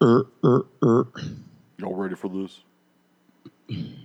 Er, 0.00 0.26
er, 0.44 0.66
er. 0.82 1.04
Y'all 1.78 1.94
ready 1.94 2.16
for 2.16 2.28
this? 2.28 2.64
The 3.68 3.96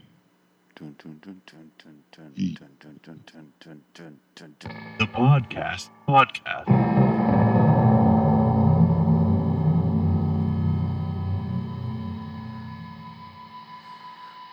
podcast. 5.11 5.89
Podcast. 6.07 6.67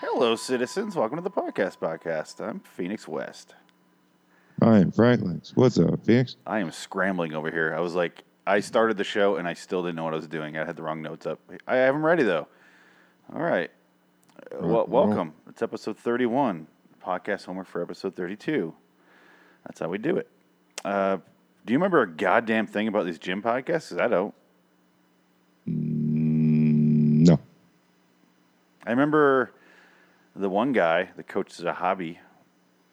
Hello, 0.00 0.36
citizens. 0.36 0.96
Welcome 0.96 1.18
to 1.18 1.22
the 1.22 1.30
podcast. 1.30 1.78
Podcast. 1.78 2.40
I'm 2.40 2.60
Phoenix 2.60 3.06
West. 3.06 3.54
I 4.62 4.78
am 4.78 4.90
Franklin. 4.90 5.42
What's 5.54 5.78
up, 5.78 6.04
Phoenix? 6.06 6.36
I 6.46 6.60
am 6.60 6.72
scrambling 6.72 7.34
over 7.34 7.50
here. 7.50 7.74
I 7.76 7.80
was 7.80 7.94
like, 7.94 8.24
I 8.46 8.60
started 8.60 8.96
the 8.96 9.04
show 9.04 9.36
and 9.36 9.48
I 9.48 9.54
still 9.54 9.82
didn't 9.82 9.96
know 9.96 10.04
what 10.04 10.12
I 10.12 10.16
was 10.16 10.28
doing. 10.28 10.56
I 10.56 10.64
had 10.64 10.76
the 10.76 10.82
wrong 10.82 11.02
notes 11.02 11.26
up. 11.26 11.40
I 11.66 11.76
have 11.76 11.94
them 11.94 12.04
ready 12.04 12.22
though. 12.22 12.46
All 13.34 13.42
right. 13.42 13.70
Uh, 14.52 14.58
wel- 14.66 14.70
Rock 14.70 14.84
and 14.86 14.92
roll. 14.92 15.06
welcome. 15.06 15.34
It's 15.48 15.62
episode 15.62 15.98
31. 15.98 16.66
Podcast 17.04 17.44
homework 17.46 17.66
for 17.66 17.82
episode 17.82 18.14
32. 18.14 18.72
That's 19.64 19.80
how 19.80 19.88
we 19.88 19.98
do 19.98 20.16
it. 20.16 20.28
Uh, 20.84 21.16
do 21.64 21.72
you 21.72 21.78
remember 21.78 22.02
a 22.02 22.08
goddamn 22.08 22.66
thing 22.68 22.86
about 22.88 23.04
these 23.06 23.18
gym 23.18 23.42
podcasts? 23.42 23.88
'Cause 23.90 23.98
I 23.98 24.06
don't. 24.08 24.34
Mm, 25.68 27.26
no. 27.26 27.40
I 28.86 28.90
remember 28.90 29.50
the 30.36 30.48
one 30.48 30.72
guy 30.72 31.10
the 31.16 31.22
coach 31.24 31.46
coaches 31.48 31.64
a 31.64 31.72
hobby. 31.72 32.20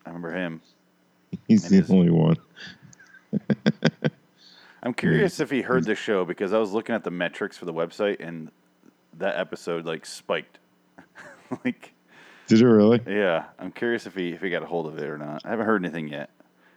I 0.06 0.10
remember 0.10 0.32
him. 0.32 0.62
He's 1.48 1.64
And 1.66 1.72
the 1.74 1.78
his- 1.78 1.92
only 1.92 2.10
one. 2.10 2.38
I'm 4.84 4.94
curious 4.94 5.40
if 5.40 5.50
he 5.50 5.62
heard 5.62 5.86
the 5.86 5.96
show 5.96 6.26
because 6.26 6.52
I 6.52 6.58
was 6.58 6.74
looking 6.74 6.94
at 6.94 7.06
the 7.06 7.12
metrics 7.12 7.58
for 7.58 7.64
the 7.64 7.74
website 7.74 8.18
and 8.20 8.52
that 9.18 9.38
episode 9.38 9.86
like 9.86 10.06
spiked. 10.06 10.60
like, 11.66 11.94
Did 12.48 12.62
it 12.62 12.68
really? 12.68 13.02
yeah, 13.08 13.46
I'm 13.58 13.72
curious 13.72 14.06
if 14.06 14.14
he 14.14 14.30
if 14.34 14.42
he 14.42 14.50
got 14.50 14.62
a 14.62 14.66
hold 14.66 14.88
of 14.88 15.00
it 15.00 15.06
or 15.06 15.18
not. 15.18 15.42
I 15.46 15.52
haven't 15.52 15.66
heard 15.66 15.84
anything 15.84 16.10
yet. 16.10 16.30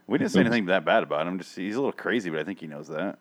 We 0.07 0.19
didn't 0.19 0.31
say 0.31 0.41
anything 0.41 0.67
that 0.67 0.85
bad 0.85 1.03
about 1.03 1.27
him. 1.27 1.39
Just 1.39 1.57
he's 1.57 1.75
a 1.75 1.79
little 1.79 1.91
crazy, 1.91 2.31
but 2.31 2.39
I 2.39 2.45
think 2.45 2.61
he 2.61 2.69
knows 2.69 2.87
that. 2.89 3.19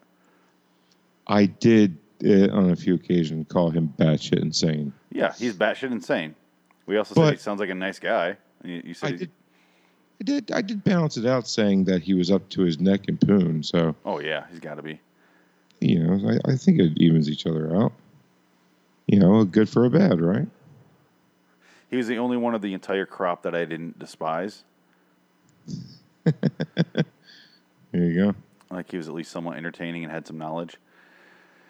I 1.26 1.48
did, 1.48 1.98
uh, 2.24 2.56
on 2.56 2.70
a 2.70 2.76
few 2.76 2.94
occasions, 2.94 3.48
call 3.50 3.72
him 3.72 3.92
batshit 3.98 4.40
insane. 4.40 4.94
Yeah, 5.12 5.34
he's 5.34 5.56
batshit 5.56 5.92
insane. 5.92 6.36
We 6.86 6.98
also 6.98 7.16
said 7.16 7.34
he 7.34 7.38
sounds 7.40 7.59
like 7.59 7.70
a 7.70 7.76
nice 7.76 7.98
guy. 7.98 8.38
You, 8.64 8.84
you 8.86 8.94
said, 8.94 9.14
I 9.14 9.18
did. 9.18 9.31
I 10.20 10.24
did. 10.24 10.52
I 10.52 10.62
did 10.62 10.84
balance 10.84 11.18
it 11.18 11.26
out, 11.26 11.48
saying 11.48 11.86
that 11.86 12.02
he 12.02 12.14
was 12.14 12.32
up 12.32 12.48
to 12.50 12.62
his 12.62 12.80
neck 12.80 13.08
in 13.08 13.18
poon. 13.18 13.64
So 13.64 13.96
oh 14.06 14.20
yeah, 14.20 14.46
he's 14.50 14.60
got 14.60 14.76
to 14.76 14.82
be. 14.82 15.00
you 15.82 16.00
know, 16.00 16.30
I, 16.30 16.52
I 16.52 16.56
think 16.56 16.80
it 16.80 16.98
evens 16.98 17.30
each 17.30 17.46
other 17.46 17.76
out. 17.76 17.92
You 19.08 19.20
know, 19.20 19.44
good 19.44 19.70
for 19.70 19.86
a 19.86 19.90
bad, 19.90 20.22
right? 20.22 20.48
He 21.90 21.98
was 21.98 22.08
the 22.08 22.18
only 22.18 22.38
one 22.38 22.56
of 22.56 22.62
the 22.62 22.74
entire 22.74 23.06
crop 23.06 23.44
that 23.44 23.54
I 23.54 23.66
didn't 23.66 24.00
despise. 24.00 24.64
There 27.92 28.04
you 28.04 28.26
go. 28.26 28.36
Like 28.70 28.92
he 28.92 28.98
was 28.98 29.08
at 29.08 29.14
least 29.14 29.32
somewhat 29.32 29.56
entertaining 29.56 30.04
and 30.04 30.12
had 30.12 30.28
some 30.28 30.38
knowledge. 30.38 30.76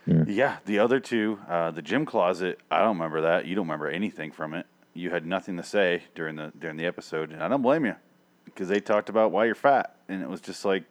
Yeah. 0.08 0.23
Yeah, 0.28 0.58
the 0.66 0.80
other 0.80 1.00
two, 1.00 1.40
uh, 1.48 1.70
the 1.70 1.84
gym 1.84 2.04
closet. 2.06 2.60
I 2.72 2.80
don't 2.80 2.98
remember 2.98 3.22
that. 3.22 3.46
You 3.46 3.54
don't 3.56 3.66
remember 3.66 3.88
anything 3.90 4.32
from 4.32 4.56
it. 4.56 4.66
You 4.96 5.12
had 5.12 5.26
nothing 5.26 5.56
to 5.58 5.64
say 5.64 6.04
during 6.16 6.36
the 6.36 6.52
during 6.58 6.78
the 6.78 6.86
episode, 6.88 7.32
and 7.32 7.44
I 7.44 7.48
don't 7.48 7.62
blame 7.62 7.86
you 7.86 7.96
because 8.56 8.70
they 8.70 8.80
talked 8.80 9.09
about 9.09 9.31
why 9.31 9.45
you're 9.45 9.53
fat, 9.53 9.95
and 10.08 10.23
it 10.23 10.30
was 10.30 10.42
just 10.42 10.66
like 10.66 10.86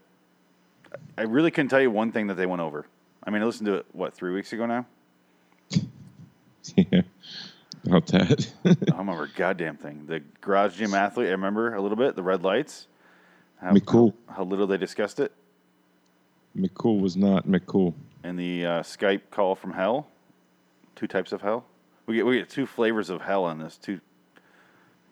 I 1.19 1.23
really 1.23 1.51
couldn't 1.51 1.71
tell 1.71 1.81
you 1.81 1.91
one 1.91 2.13
thing 2.13 2.29
that 2.29 2.35
they 2.35 2.47
went 2.47 2.63
over. 2.63 2.87
I 3.25 3.31
mean, 3.31 3.43
I 3.43 3.47
listened 3.47 3.67
to 3.67 3.75
it 3.75 3.87
what 3.93 4.15
three 4.15 4.33
weeks 4.33 4.53
ago 4.53 4.67
now. 4.67 4.87
Yeah. 6.77 7.03
About 7.85 8.07
that. 8.07 8.51
I 8.65 8.73
don't 8.73 8.99
remember 8.99 9.25
a 9.25 9.29
goddamn 9.29 9.77
thing. 9.77 10.07
The 10.07 10.23
garage 10.41 10.79
gym 10.79 10.95
athlete, 10.95 11.29
I 11.29 11.33
remember 11.33 11.75
a 11.75 11.83
little 11.83 11.99
bit. 11.99 12.17
The 12.17 12.23
red 12.23 12.43
lights. 12.43 12.87
How, 13.61 13.73
McCool. 13.73 14.15
How, 14.27 14.37
how 14.37 14.45
little 14.45 14.67
they 14.67 14.79
discussed 14.79 15.21
it. 15.21 15.31
McCool 16.57 17.01
was 17.01 17.19
not 17.19 17.47
McCool. 17.47 17.93
And 18.23 18.39
the 18.39 18.65
uh, 18.65 18.83
Skype 18.83 19.21
call 19.31 19.55
from 19.55 19.75
hell. 19.75 20.07
Two 20.97 21.07
types 21.07 21.33
of 21.33 21.43
hell. 21.43 21.67
We 22.07 22.17
get 22.17 22.25
we 22.25 22.39
get 22.39 22.49
two 22.49 22.65
flavors 22.65 23.11
of 23.11 23.21
hell 23.21 23.45
on 23.45 23.59
this. 23.59 23.77
Two 23.77 24.01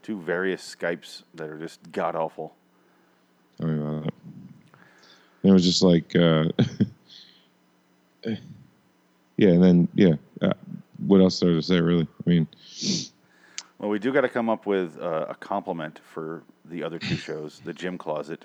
two 0.03 0.19
various 0.21 0.77
Skypes 0.77 1.23
that 1.35 1.49
are 1.49 1.59
just 1.59 1.81
god 1.93 2.15
awful. 2.17 2.55
Tell 3.59 3.69
me 3.69 3.81
about 3.81 4.05
that. 4.05 4.15
It 5.45 5.53
was 5.53 5.65
just 5.65 5.83
like, 5.83 6.15
uh, 6.15 6.45
yeah, 8.25 9.49
and 9.49 9.63
then 9.63 9.89
yeah. 9.95 10.15
Uh, 10.41 10.53
what 11.07 11.21
else 11.21 11.41
there 11.41 11.53
to 11.53 11.63
say? 11.63 11.81
Really? 11.81 12.07
I 12.27 12.31
mean, 12.31 12.47
Well, 13.79 13.91
we 13.91 13.99
do 13.99 14.13
got 14.13 14.21
to 14.21 14.29
come 14.29 14.49
up 14.49 14.67
with 14.67 14.99
uh, 15.01 15.27
a 15.29 15.35
compliment 15.35 16.01
for 16.05 16.43
the 16.65 16.85
other 16.85 16.99
two 17.01 17.17
shows, 17.17 17.61
the 17.65 17.73
gym 17.73 17.99
closet. 17.99 18.45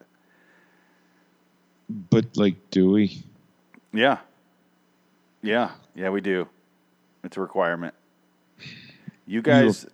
but 2.09 2.25
like, 2.35 2.55
do 2.71 2.89
we? 2.91 3.23
Yeah, 3.93 4.17
yeah, 5.43 5.71
yeah. 5.95 6.09
We 6.09 6.21
do. 6.21 6.47
It's 7.23 7.37
a 7.37 7.41
requirement. 7.41 7.93
You 9.27 9.41
guys 9.41 9.85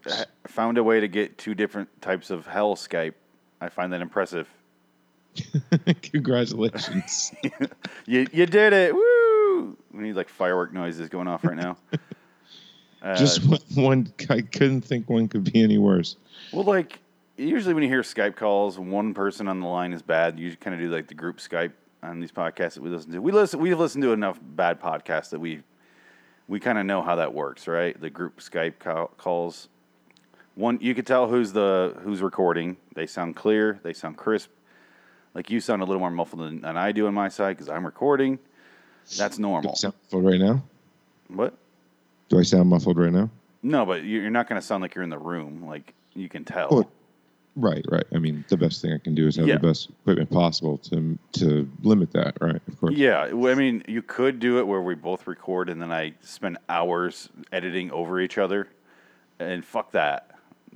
found 0.47 0.77
a 0.77 0.83
way 0.83 0.99
to 0.99 1.07
get 1.07 1.37
two 1.39 1.55
different 1.55 1.89
types 2.01 2.29
of 2.29 2.45
hell 2.45 2.75
Skype. 2.75 3.15
I 3.59 3.69
find 3.69 3.91
that 3.91 4.01
impressive. 4.01 4.47
Congratulations. 6.03 7.33
You 8.05 8.27
you 8.33 8.45
did 8.45 8.73
it! 8.73 8.93
Woo! 8.93 9.77
We 9.93 10.03
need 10.03 10.15
like 10.15 10.27
firework 10.29 10.73
noises 10.73 11.07
going 11.09 11.27
off 11.27 11.43
right 11.43 11.57
now. 11.57 11.77
Uh, 13.01 13.17
just 13.17 13.45
one, 13.45 13.59
one. 13.75 14.13
I 14.29 14.39
couldn't 14.39 14.79
think 14.79 15.09
one 15.09 15.27
could 15.27 15.43
be 15.51 15.61
any 15.61 15.77
worse. 15.77 16.15
well, 16.53 16.63
like 16.63 16.99
usually 17.35 17.73
when 17.73 17.83
you 17.83 17.89
hear 17.89 18.01
Skype 18.01 18.37
calls, 18.37 18.79
one 18.79 19.13
person 19.13 19.49
on 19.49 19.59
the 19.59 19.67
line 19.67 19.91
is 19.91 20.01
bad. 20.01 20.39
You 20.39 20.55
kind 20.55 20.73
of 20.73 20.79
do 20.79 20.89
like 20.89 21.09
the 21.09 21.13
group 21.13 21.39
Skype 21.39 21.73
on 22.01 22.21
these 22.21 22.31
podcasts 22.31 22.75
that 22.75 22.81
we 22.81 22.89
listen 22.89 23.11
to. 23.11 23.19
We 23.19 23.33
listen. 23.33 23.59
We've 23.59 23.77
listened 23.77 24.03
to 24.03 24.13
enough 24.13 24.39
bad 24.41 24.79
podcasts 24.79 25.31
that 25.31 25.39
we 25.41 25.63
we 26.47 26.59
kind 26.59 26.77
of 26.77 26.85
know 26.85 27.01
how 27.01 27.15
that 27.15 27.33
works, 27.33 27.67
right? 27.67 27.99
The 27.99 28.09
group 28.09 28.39
Skype 28.39 28.79
call, 28.79 29.07
calls. 29.17 29.69
One, 30.55 30.77
you 30.81 30.93
could 30.93 31.07
tell 31.07 31.27
who's 31.27 31.51
the 31.53 31.95
who's 32.03 32.21
recording. 32.21 32.77
They 32.95 33.07
sound 33.07 33.35
clear. 33.35 33.79
They 33.83 33.93
sound 33.93 34.17
crisp. 34.17 34.49
Like 35.33 35.49
you 35.49 35.59
sound 35.59 35.81
a 35.81 35.85
little 35.85 35.99
more 35.99 36.11
muffled 36.11 36.41
than, 36.41 36.61
than 36.61 36.77
I 36.77 36.91
do 36.91 37.07
on 37.07 37.13
my 37.13 37.29
side 37.29 37.57
because 37.57 37.69
I'm 37.69 37.85
recording. 37.85 38.37
That's 39.17 39.37
Do 39.37 39.41
normal. 39.41 39.71
I 39.71 39.75
sound 39.75 39.93
muffled 40.03 40.25
right 40.25 40.39
now? 40.39 40.63
What? 41.27 41.57
Do 42.29 42.39
I 42.39 42.43
sound 42.43 42.69
muffled 42.69 42.97
right 42.99 43.11
now? 43.11 43.29
No, 43.63 43.85
but 43.85 44.03
you- 44.03 44.21
you're 44.21 44.29
not 44.29 44.47
going 44.47 44.61
to 44.61 44.65
sound 44.65 44.81
like 44.81 44.93
you're 44.95 45.03
in 45.03 45.09
the 45.09 45.17
room. 45.17 45.65
Like 45.65 45.93
you 46.13 46.29
can 46.29 46.45
tell. 46.45 46.69
Well, 46.69 46.91
Right, 47.55 47.85
right. 47.89 48.05
I 48.13 48.17
mean, 48.17 48.43
the 48.47 48.57
best 48.57 48.81
thing 48.81 48.93
I 48.93 48.97
can 48.97 49.13
do 49.13 49.27
is 49.27 49.35
have 49.35 49.47
Yeah. 49.47 49.57
the 49.57 49.67
best 49.67 49.89
equipment 49.89 50.31
possible 50.31 50.77
to 50.79 51.17
to 51.33 51.69
limit 51.83 52.11
that. 52.13 52.35
Right, 52.41 52.59
of 52.67 52.79
course. 52.79 52.95
Yeah, 52.95 53.21
I 53.31 53.53
mean, 53.55 53.83
you 53.87 54.01
could 54.01 54.39
do 54.39 54.57
it 54.57 54.65
where 54.67 54.81
we 54.81 54.95
both 54.95 55.27
record 55.27 55.69
and 55.69 55.79
then 55.81 55.91
I 55.91 56.13
spend 56.21 56.57
hours 56.67 57.29
editing 57.51 57.91
over 57.91 58.19
each 58.19 58.37
other, 58.39 58.69
and 59.39 59.63
fuck 59.63 59.91
that. 59.91 60.31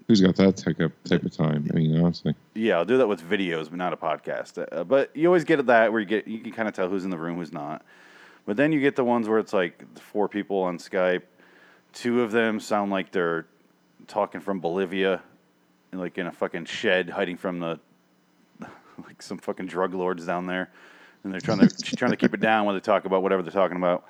Who's 0.07 0.21
got 0.21 0.35
that 0.35 0.55
type 0.57 0.79
of 0.79 0.91
type 1.03 1.23
of 1.23 1.31
time? 1.35 1.67
I 1.73 1.77
mean, 1.77 1.99
honestly. 1.99 2.35
Yeah, 2.53 2.77
I'll 2.77 2.85
do 2.85 2.97
that 2.99 3.07
with 3.07 3.21
videos, 3.27 3.69
but 3.69 3.77
not 3.77 3.91
a 3.91 3.97
podcast. 3.97 4.63
Uh, 4.71 4.83
but 4.83 5.09
you 5.15 5.27
always 5.27 5.43
get 5.43 5.65
that 5.65 5.91
where 5.91 5.99
you 5.99 6.05
get 6.05 6.27
you 6.27 6.39
can 6.39 6.51
kind 6.51 6.67
of 6.67 6.75
tell 6.75 6.87
who's 6.87 7.03
in 7.05 7.09
the 7.09 7.17
room, 7.17 7.37
who's 7.37 7.51
not. 7.51 7.83
But 8.45 8.55
then 8.55 8.71
you 8.71 8.79
get 8.79 8.95
the 8.95 9.03
ones 9.03 9.27
where 9.27 9.39
it's 9.39 9.51
like 9.51 9.83
four 9.99 10.29
people 10.29 10.59
on 10.61 10.77
Skype, 10.77 11.23
two 11.91 12.21
of 12.21 12.31
them 12.31 12.59
sound 12.59 12.91
like 12.91 13.11
they're 13.11 13.47
talking 14.05 14.39
from 14.39 14.59
Bolivia, 14.61 15.21
like 15.91 16.17
in 16.17 16.27
a 16.27 16.31
fucking 16.31 16.65
shed, 16.65 17.09
hiding 17.09 17.37
from 17.37 17.59
the 17.59 17.79
like 19.05 19.21
some 19.21 19.37
fucking 19.37 19.67
drug 19.67 19.93
lords 19.93 20.25
down 20.25 20.45
there, 20.45 20.69
and 21.23 21.33
they're 21.33 21.41
trying 21.41 21.59
to 21.59 21.95
trying 21.95 22.11
to 22.11 22.17
keep 22.17 22.33
it 22.33 22.39
down 22.39 22.65
when 22.65 22.75
they 22.75 22.81
talk 22.81 23.05
about 23.05 23.23
whatever 23.23 23.41
they're 23.41 23.51
talking 23.51 23.77
about. 23.77 24.05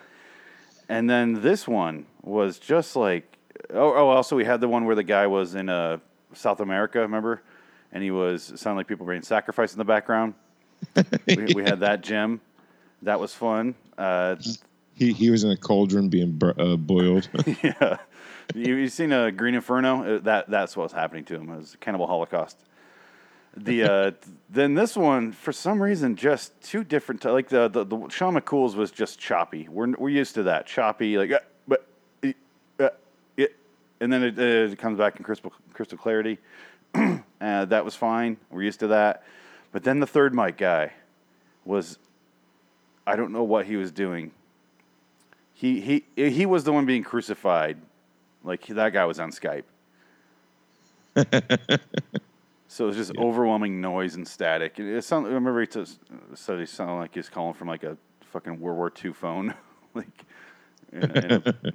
And 0.89 1.09
then 1.09 1.41
this 1.41 1.67
one 1.67 2.05
was 2.21 2.59
just 2.59 2.95
like, 2.95 3.37
oh, 3.71 3.93
oh, 3.93 4.07
also 4.09 4.35
we 4.35 4.45
had 4.45 4.61
the 4.61 4.67
one 4.69 4.85
where 4.85 4.95
the 4.95 5.03
guy 5.03 5.27
was 5.27 5.55
in 5.55 5.69
uh, 5.69 5.97
South 6.33 6.59
America, 6.61 6.99
remember? 6.99 7.41
And 7.91 8.03
he 8.03 8.11
was 8.11 8.53
sounded 8.55 8.77
like 8.77 8.87
people 8.87 9.05
were 9.05 9.13
being 9.13 9.23
sacrificed 9.23 9.73
in 9.73 9.79
the 9.79 9.85
background. 9.85 10.33
we, 11.27 11.53
we 11.55 11.63
had 11.63 11.79
that 11.81 12.01
gym. 12.01 12.41
That 13.01 13.19
was 13.19 13.33
fun. 13.33 13.75
Uh, 13.97 14.35
He 14.93 15.13
he 15.13 15.29
was 15.29 15.43
in 15.43 15.51
a 15.51 15.57
cauldron 15.57 16.09
being 16.09 16.41
uh, 16.43 16.75
boiled. 16.75 17.29
yeah, 17.63 17.97
you, 18.55 18.75
you 18.75 18.87
seen 18.87 19.11
a 19.11 19.31
Green 19.31 19.55
Inferno? 19.55 20.17
Uh, 20.17 20.19
That 20.19 20.49
that's 20.49 20.75
what 20.77 20.83
was 20.83 20.91
happening 20.91 21.25
to 21.25 21.35
him. 21.35 21.47
Was 21.55 21.75
Cannibal 21.79 22.07
Holocaust. 22.07 22.57
The 23.55 23.83
uh, 23.83 24.11
then 24.49 24.73
this 24.75 24.95
one 24.95 25.31
for 25.31 25.51
some 25.51 25.81
reason 25.81 26.15
just 26.15 26.59
two 26.61 26.83
different 26.83 27.21
t- 27.21 27.29
like 27.29 27.49
the 27.49 27.67
the, 27.67 27.83
the 27.83 28.09
Shawn 28.09 28.35
McCool's 28.35 28.75
was 28.75 28.91
just 28.91 29.19
choppy. 29.19 29.67
We're 29.69 29.91
we're 29.97 30.09
used 30.09 30.35
to 30.35 30.43
that 30.43 30.65
choppy 30.67 31.17
like 31.17 31.31
uh, 31.31 31.39
but 31.67 31.87
uh, 32.23 32.31
uh, 32.79 32.89
it, 33.35 33.55
and 33.99 34.11
then 34.11 34.23
it, 34.23 34.39
uh, 34.39 34.71
it 34.71 34.77
comes 34.77 34.97
back 34.97 35.17
in 35.17 35.23
crystal 35.23 35.51
crystal 35.73 35.97
clarity. 35.97 36.37
uh, 36.95 37.65
that 37.65 37.83
was 37.83 37.95
fine. 37.95 38.37
We're 38.49 38.63
used 38.63 38.79
to 38.81 38.87
that. 38.87 39.23
But 39.71 39.83
then 39.83 39.99
the 39.99 40.07
third 40.07 40.33
mic 40.33 40.57
guy 40.57 40.93
was 41.65 41.97
I 43.05 43.15
don't 43.15 43.31
know 43.31 43.43
what 43.43 43.65
he 43.65 43.75
was 43.75 43.91
doing. 43.91 44.31
he 45.53 45.81
he 45.81 46.05
he 46.15 46.45
was 46.45 46.63
the 46.63 46.71
one 46.71 46.85
being 46.85 47.03
crucified. 47.03 47.77
Like 48.43 48.65
that 48.67 48.93
guy 48.93 49.05
was 49.05 49.19
on 49.19 49.31
Skype. 49.31 49.63
so 52.67 52.83
it 52.85 52.87
was 52.87 52.95
just 52.95 53.17
overwhelming 53.17 53.81
noise 53.81 54.15
and 54.15 54.27
static. 54.27 54.79
It, 54.79 54.85
it 54.97 55.03
sound, 55.03 55.25
I 55.25 55.29
remember 55.31 55.61
he 55.61 55.67
t- 55.67 55.83
said 56.35 56.59
he 56.59 56.65
sounded 56.65 56.95
like 56.95 57.13
he 57.13 57.19
was 57.19 57.29
calling 57.29 57.53
from 57.53 57.67
like 57.67 57.83
a 57.83 57.97
fucking 58.31 58.59
World 58.59 58.77
War 58.77 58.91
II 59.03 59.13
phone. 59.13 59.53
like, 59.93 60.07
and, 60.93 61.03
and 61.17 61.31
it, 61.31 61.55
it 61.65 61.73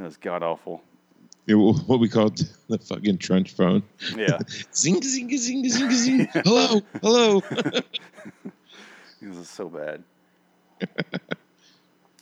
was 0.00 0.16
god 0.16 0.42
awful. 0.42 0.82
It- 1.46 1.54
what 1.54 1.98
we 1.98 2.08
call 2.10 2.30
the 2.68 2.78
fucking 2.78 3.16
trench 3.18 3.52
phone. 3.52 3.82
Yeah, 4.14 4.38
Zing, 4.74 5.00
zing, 5.02 5.34
zing, 5.36 5.66
zing, 5.68 5.90
zing. 5.90 6.28
hello, 6.44 6.82
hello. 7.00 7.42
it 7.50 7.84
was 9.22 9.48
so 9.48 9.70
bad. 9.70 10.04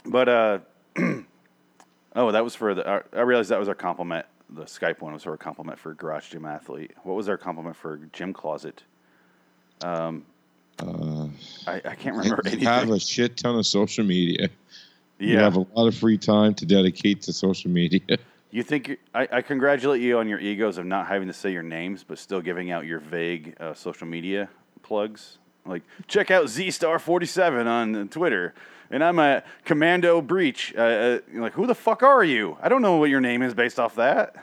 but 0.05 0.29
uh, 0.29 0.59
oh, 2.17 2.33
that 2.33 2.43
was 2.43 2.57
for 2.57 2.75
the. 2.75 2.89
I 2.89 3.03
I 3.17 3.21
realized 3.21 3.51
that 3.51 3.61
was 3.61 3.69
our 3.69 3.75
compliment. 3.75 4.27
The 4.51 4.63
Skype 4.65 5.01
one 5.01 5.13
was 5.13 5.27
our 5.27 5.37
compliment 5.37 5.79
for 5.79 5.95
Garage 5.95 6.31
Gym 6.31 6.45
Athlete. 6.45 6.93
What 7.05 7.15
was 7.15 7.29
our 7.29 7.37
compliment 7.37 7.77
for 7.77 7.99
Gym 8.13 8.33
Closet? 8.33 8.83
Um, 9.83 10.25
Uh, 10.79 11.29
I, 11.67 11.77
I 11.85 11.95
can't 11.95 12.17
remember 12.17 12.43
you 12.45 12.51
anything. 12.53 12.69
have 12.69 12.91
a 12.91 12.99
shit 13.01 13.37
ton 13.37 13.57
of 13.57 13.67
social 13.67 14.05
media. 14.05 14.49
You 15.19 15.39
have 15.39 15.57
a 15.57 15.67
lot 15.75 15.87
of 15.89 15.95
free 15.95 16.19
time 16.19 16.53
to 16.55 16.67
dedicate 16.67 17.23
to 17.23 17.33
social 17.33 17.71
media. 17.71 18.01
you 18.51 18.63
think 18.63 18.99
I, 19.15 19.27
I 19.33 19.41
congratulate 19.43 20.03
you 20.03 20.19
on 20.19 20.29
your 20.29 20.39
egos 20.39 20.77
of 20.77 20.85
not 20.85 21.07
having 21.07 21.29
to 21.29 21.33
say 21.35 21.51
your 21.51 21.63
names, 21.63 22.05
but 22.05 22.19
still 22.19 22.43
giving 22.43 22.71
out 22.71 22.85
your 22.85 23.01
vague 23.01 23.55
uh, 23.59 23.73
social 23.75 24.07
media 24.07 24.49
plugs. 24.83 25.39
Like 25.65 25.83
check 26.07 26.31
out 26.31 26.49
Z 26.49 26.71
Star 26.71 26.99
forty 26.99 27.27
seven 27.27 27.67
on 27.67 28.09
Twitter, 28.09 28.55
and 28.91 29.03
I'm 29.05 29.19
a 29.19 29.43
Commando 29.65 30.21
Breach. 30.21 30.75
Uh, 30.77 30.81
uh, 30.81 31.19
like 31.35 31.53
who 31.53 31.67
the 31.67 31.75
fuck 31.75 32.03
are 32.03 32.25
you? 32.25 32.57
I 32.61 32.69
don't 32.69 32.83
know 32.83 32.97
what 32.97 33.11
your 33.11 33.21
name 33.21 33.43
is 33.43 33.55
based 33.55 33.79
off 33.79 33.97
that. 33.97 34.37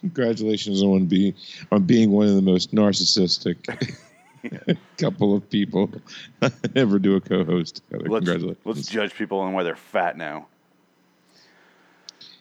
Congratulations 0.00 0.82
on 0.82 1.06
being 1.06 1.34
on 1.70 1.82
being 1.84 2.10
one 2.10 2.26
of 2.26 2.34
the 2.34 2.42
most 2.42 2.74
narcissistic 2.74 3.96
couple 4.98 5.34
of 5.36 5.48
people 5.50 5.90
ever 6.76 6.98
do 6.98 7.16
a 7.16 7.20
co-host 7.20 7.82
together. 7.88 8.08
Let's, 8.08 8.24
Congratulations. 8.24 8.64
let's 8.64 8.88
judge 8.88 9.14
people 9.14 9.40
on 9.40 9.52
why 9.52 9.62
they're 9.62 9.76
fat 9.76 10.16
now. 10.16 10.46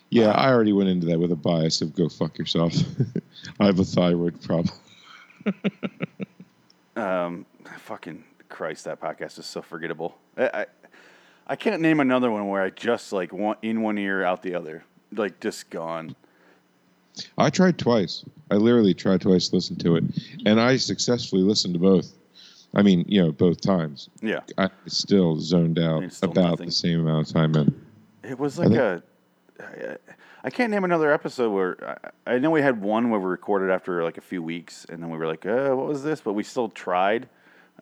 yeah, 0.10 0.30
I 0.32 0.50
already 0.50 0.72
went 0.72 0.88
into 0.90 1.08
that 1.08 1.20
with 1.20 1.32
a 1.34 1.36
bias 1.36 1.82
of 1.82 1.94
go 1.96 2.08
fuck 2.08 2.38
yourself. 2.38 2.74
I 3.60 3.66
have 3.66 3.80
a 3.80 3.84
thyroid 3.84 4.42
problem. 4.42 4.74
Um, 6.96 7.46
fucking 7.80 8.24
Christ, 8.50 8.86
that 8.86 9.00
podcast 9.00 9.38
is 9.40 9.46
so 9.46 9.62
forgettable. 9.62 10.18
I, 10.38 10.48
I, 10.48 10.66
I 11.50 11.56
can't 11.56 11.82
name 11.82 12.00
another 12.00 12.30
one 12.32 12.48
where 12.48 12.62
I 12.62 12.70
just 12.70 13.12
like 13.12 13.34
one 13.34 13.58
in 13.62 13.82
one 13.82 13.98
ear, 13.98 14.24
out 14.24 14.44
the 14.44 14.54
other, 14.56 14.84
like 15.12 15.40
just 15.40 15.70
gone. 15.72 16.16
I 17.38 17.50
tried 17.50 17.78
twice. 17.78 18.24
I 18.52 18.56
literally 18.56 18.94
tried 18.94 19.22
twice 19.22 19.50
to 19.50 19.56
listen 19.56 19.76
to 19.78 19.96
it, 19.96 20.04
and 20.46 20.62
I 20.62 20.78
successfully 20.78 21.42
listened 21.42 21.74
to 21.74 21.80
both. 21.80 22.14
I 22.76 22.84
mean, 22.84 23.04
you 23.08 23.22
know, 23.22 23.32
both 23.32 23.62
times. 23.62 24.10
Yeah, 24.22 24.42
I 24.60 24.70
still 24.86 25.38
zoned 25.40 25.80
out 25.80 26.12
still 26.14 26.30
about 26.32 26.52
nothing. 26.52 26.68
the 26.68 26.72
same 26.72 27.00
amount 27.02 27.28
of 27.28 27.34
time 27.34 27.56
in. 27.56 27.82
it 28.24 28.38
was 28.40 28.58
like 28.60 28.72
a. 28.72 29.04
I- 29.60 29.98
I 30.42 30.50
can't 30.50 30.72
name 30.72 30.86
another 30.86 31.12
episode 31.12 31.50
where 31.50 32.00
I, 32.26 32.36
I 32.36 32.40
know 32.40 32.50
we 32.50 32.62
had 32.62 32.82
one 32.82 33.10
where 33.10 33.20
we 33.20 33.26
recorded 33.26 33.70
after 33.70 34.06
like 34.06 34.18
a 34.18 34.22
few 34.22 34.42
weeks, 34.42 34.86
and 34.88 35.04
then 35.04 35.10
we 35.10 35.18
were 35.18 35.28
like, 35.28 35.46
uh, 35.46 35.72
"What 35.76 35.86
was 35.86 36.02
this?" 36.02 36.22
But 36.22 36.32
we 36.32 36.44
still 36.44 36.70
tried. 36.70 37.28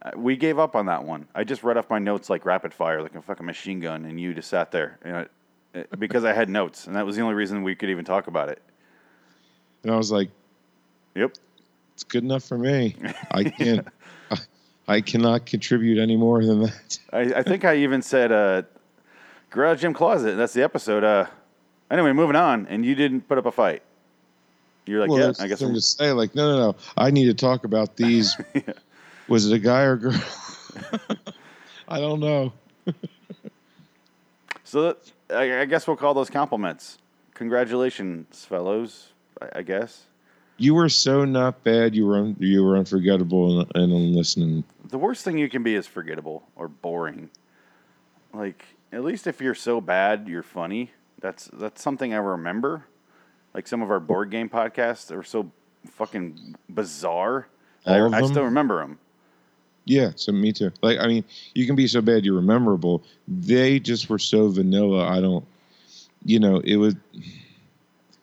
Uh, 0.01 0.11
we 0.15 0.35
gave 0.37 0.59
up 0.59 0.75
on 0.75 0.85
that 0.85 1.03
one. 1.03 1.27
I 1.33 1.43
just 1.43 1.63
read 1.63 1.77
off 1.77 1.89
my 1.89 1.99
notes 1.99 2.29
like 2.29 2.45
rapid 2.45 2.73
fire, 2.73 3.01
like 3.01 3.15
a 3.15 3.21
fucking 3.21 3.45
machine 3.45 3.79
gun, 3.79 4.05
and 4.05 4.19
you 4.19 4.33
just 4.33 4.49
sat 4.49 4.71
there, 4.71 4.97
and 5.03 5.15
I, 5.17 5.25
it- 5.73 5.99
because 5.99 6.23
I 6.25 6.33
had 6.33 6.49
notes, 6.49 6.87
and 6.87 6.95
that 6.95 7.05
was 7.05 7.15
the 7.15 7.21
only 7.21 7.35
reason 7.35 7.63
we 7.63 7.75
could 7.75 7.89
even 7.89 8.05
talk 8.05 8.27
about 8.27 8.49
it. 8.49 8.61
And 9.83 9.91
I 9.91 9.97
was 9.97 10.11
like, 10.11 10.29
Yep. 11.15 11.33
it's 11.93 12.03
good 12.03 12.23
enough 12.23 12.43
for 12.43 12.57
me. 12.57 12.95
I 13.31 13.43
can't. 13.59 13.87
I, 14.29 14.37
I 14.87 15.01
cannot 15.01 15.45
contribute 15.45 15.99
any 15.99 16.15
more 16.15 16.45
than 16.45 16.61
that. 16.63 16.99
I, 17.11 17.19
I 17.39 17.43
think 17.43 17.65
I 17.65 17.77
even 17.77 18.01
said 18.01 18.31
uh, 18.31 18.61
Garage 19.49 19.81
Gym 19.81 19.93
Closet. 19.93 20.35
That's 20.37 20.53
the 20.53 20.63
episode. 20.63 21.03
Uh, 21.03 21.25
anyway, 21.89 22.11
moving 22.13 22.35
on, 22.35 22.67
and 22.67 22.85
you 22.85 22.93
didn't 22.95 23.21
put 23.27 23.37
up 23.37 23.45
a 23.47 23.51
fight. 23.51 23.81
You're 24.85 25.01
like, 25.01 25.09
well, 25.09 25.19
yeah, 25.19 25.33
I 25.43 25.47
guess. 25.47 25.61
I'm- 25.61 25.73
to 25.73 25.81
say. 25.81 26.11
Like, 26.11 26.35
no, 26.35 26.55
no, 26.55 26.71
no. 26.71 26.75
I 26.95 27.09
need 27.11 27.25
to 27.25 27.33
talk 27.33 27.65
about 27.65 27.95
these. 27.97 28.35
Was 29.27 29.49
it 29.49 29.55
a 29.55 29.59
guy 29.59 29.81
or 29.83 29.93
a 29.93 29.99
girl? 29.99 30.21
I 31.87 31.99
don't 31.99 32.19
know. 32.19 32.53
So 34.63 34.81
that, 34.81 35.11
I, 35.33 35.61
I 35.61 35.65
guess 35.65 35.87
we'll 35.87 35.95
call 35.95 36.13
those 36.13 36.29
compliments. 36.29 36.97
Congratulations, 37.35 38.43
fellows. 38.43 39.13
I, 39.41 39.59
I 39.59 39.61
guess 39.61 40.03
You 40.57 40.75
were 40.75 40.89
so 40.89 41.23
not 41.23 41.63
bad. 41.63 41.95
You 41.95 42.05
were 42.05 42.17
un, 42.17 42.35
you 42.37 42.61
were 42.65 42.75
unforgettable 42.75 43.61
and, 43.61 43.71
and 43.75 43.93
unlistening. 43.93 44.65
the 44.89 44.97
worst 44.97 45.23
thing 45.23 45.37
you 45.37 45.47
can 45.47 45.63
be 45.63 45.73
is 45.73 45.87
forgettable 45.87 46.43
or 46.57 46.67
boring. 46.67 47.29
Like 48.33 48.65
at 48.91 49.05
least 49.05 49.25
if 49.25 49.39
you're 49.39 49.55
so 49.55 49.79
bad, 49.79 50.27
you're 50.27 50.43
funny. 50.43 50.91
That's 51.21 51.45
that's 51.53 51.81
something 51.81 52.13
I 52.13 52.17
remember. 52.17 52.83
Like 53.53 53.67
some 53.69 53.81
of 53.81 53.89
our 53.89 54.01
board 54.01 54.31
game 54.31 54.49
podcasts 54.49 55.15
are 55.15 55.23
so 55.23 55.49
fucking 55.91 56.57
bizarre. 56.69 57.47
I, 57.85 58.01
I 58.01 58.21
still 58.23 58.43
remember 58.43 58.79
them. 58.81 58.99
Yeah, 59.87 60.11
so 60.17 60.33
me 60.33 60.51
too. 60.51 60.71
Like, 60.81 60.99
I 60.99 61.07
mean, 61.07 61.23
you 61.53 61.65
can 61.65 61.77
be 61.77 61.87
so 61.87 62.01
bad 62.01 62.25
you're 62.25 62.41
memorable. 62.41 63.01
They 63.25 63.79
just 63.79 64.09
were 64.09 64.19
so 64.19 64.49
vanilla. 64.49 65.07
I 65.07 65.21
don't, 65.21 65.45
you 66.25 66.39
know, 66.39 66.59
it 66.59 66.75
was. 66.75 66.95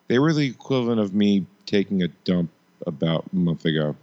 They 0.09 0.19
were 0.19 0.35
the 0.35 0.47
equivalent 0.47 1.01
of 1.01 1.15
me 1.15 1.47
taking 1.65 2.03
a 2.03 2.09
dump 2.09 2.51
about 2.87 3.25
a 3.33 3.37
month 3.37 3.65
ago. 3.65 3.97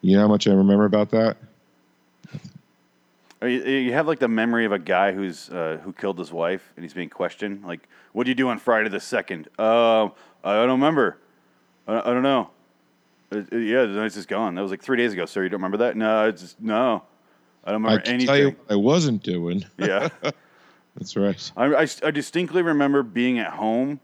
You 0.00 0.16
know 0.16 0.22
how 0.22 0.28
much 0.28 0.48
I 0.48 0.52
remember 0.52 0.86
about 0.86 1.10
that? 1.10 1.36
You, 3.42 3.92
have 3.92 4.06
like 4.06 4.20
the 4.20 4.28
memory 4.28 4.64
of 4.64 4.72
a 4.72 4.78
guy 4.78 5.12
who's 5.12 5.50
uh, 5.50 5.80
who 5.82 5.92
killed 5.92 6.18
his 6.18 6.32
wife 6.32 6.72
and 6.76 6.84
he's 6.84 6.94
being 6.94 7.10
questioned. 7.10 7.62
Like, 7.64 7.88
what 8.12 8.24
did 8.24 8.30
you 8.30 8.34
do 8.36 8.48
on 8.48 8.58
Friday 8.58 8.88
the 8.88 9.00
second? 9.00 9.48
Uh, 9.58 10.06
I 10.42 10.54
don't 10.54 10.80
remember. 10.80 11.18
I 11.86 12.00
don't 12.00 12.22
know. 12.22 12.50
Yeah, 13.32 13.82
the 13.82 13.94
night's 13.94 14.14
just 14.14 14.28
gone. 14.28 14.54
That 14.54 14.62
was 14.62 14.70
like 14.70 14.82
three 14.82 14.96
days 14.96 15.12
ago, 15.12 15.26
sir. 15.26 15.42
You 15.42 15.48
don't 15.48 15.58
remember 15.58 15.78
that? 15.78 15.96
No, 15.96 16.28
it's 16.28 16.42
just, 16.42 16.60
no. 16.60 17.02
I 17.64 17.72
don't 17.72 17.82
remember 17.82 18.02
can 18.02 18.14
anything. 18.14 18.26
tell 18.26 18.36
you 18.36 18.48
what 18.48 18.70
I 18.70 18.76
wasn't 18.76 19.22
doing. 19.22 19.64
yeah, 19.78 20.08
That's 20.96 21.16
right. 21.16 21.52
I, 21.56 21.74
I, 21.74 21.86
I 22.02 22.10
distinctly 22.10 22.62
remember 22.62 23.02
being 23.02 23.38
at 23.38 23.52
home 23.52 24.00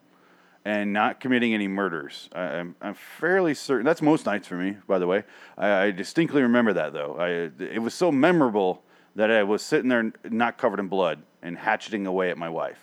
and 0.65 0.93
not 0.93 1.21
committing 1.21 1.55
any 1.55 1.69
murders. 1.69 2.29
I, 2.33 2.41
I'm, 2.41 2.77
I'm 2.81 2.95
fairly 2.95 3.55
certain. 3.55 3.85
That's 3.85 4.03
most 4.03 4.27
nights 4.27 4.47
for 4.47 4.55
me, 4.57 4.77
by 4.87 4.99
the 4.99 5.07
way. 5.07 5.25
I, 5.57 5.85
I 5.85 5.91
distinctly 5.91 6.43
remember 6.43 6.73
that, 6.75 6.93
though. 6.93 7.17
I, 7.19 7.63
it 7.63 7.83
was 7.83 7.95
so 7.95 8.13
memorable 8.13 8.83
that 9.17 9.31
I 9.31 9.43
was 9.43 9.63
sitting 9.63 9.89
there 9.89 10.13
not 10.25 10.59
covered 10.59 10.81
in 10.81 10.89
blood 10.89 11.23
and 11.43 11.59
hatcheting 11.59 12.07
away 12.07 12.31
at 12.31 12.39
my 12.39 12.49
wife. 12.49 12.79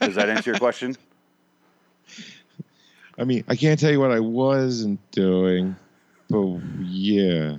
Does 0.00 0.14
that 0.14 0.28
answer 0.28 0.50
your 0.50 0.58
question? 0.58 0.96
I 3.18 3.24
mean, 3.24 3.44
I 3.48 3.56
can't 3.56 3.78
tell 3.78 3.90
you 3.90 4.00
what 4.00 4.10
I 4.10 4.20
wasn't 4.20 4.98
doing, 5.10 5.76
but 6.28 6.58
yeah. 6.80 7.56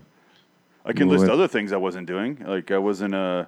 I 0.86 0.94
can 0.94 1.08
list 1.08 1.30
other 1.30 1.48
things 1.48 1.72
I 1.72 1.78
wasn't 1.78 2.08
doing. 2.08 2.44
Like 2.46 2.72
I 2.72 2.78
wasn't 2.78 3.16
uh, 3.16 3.46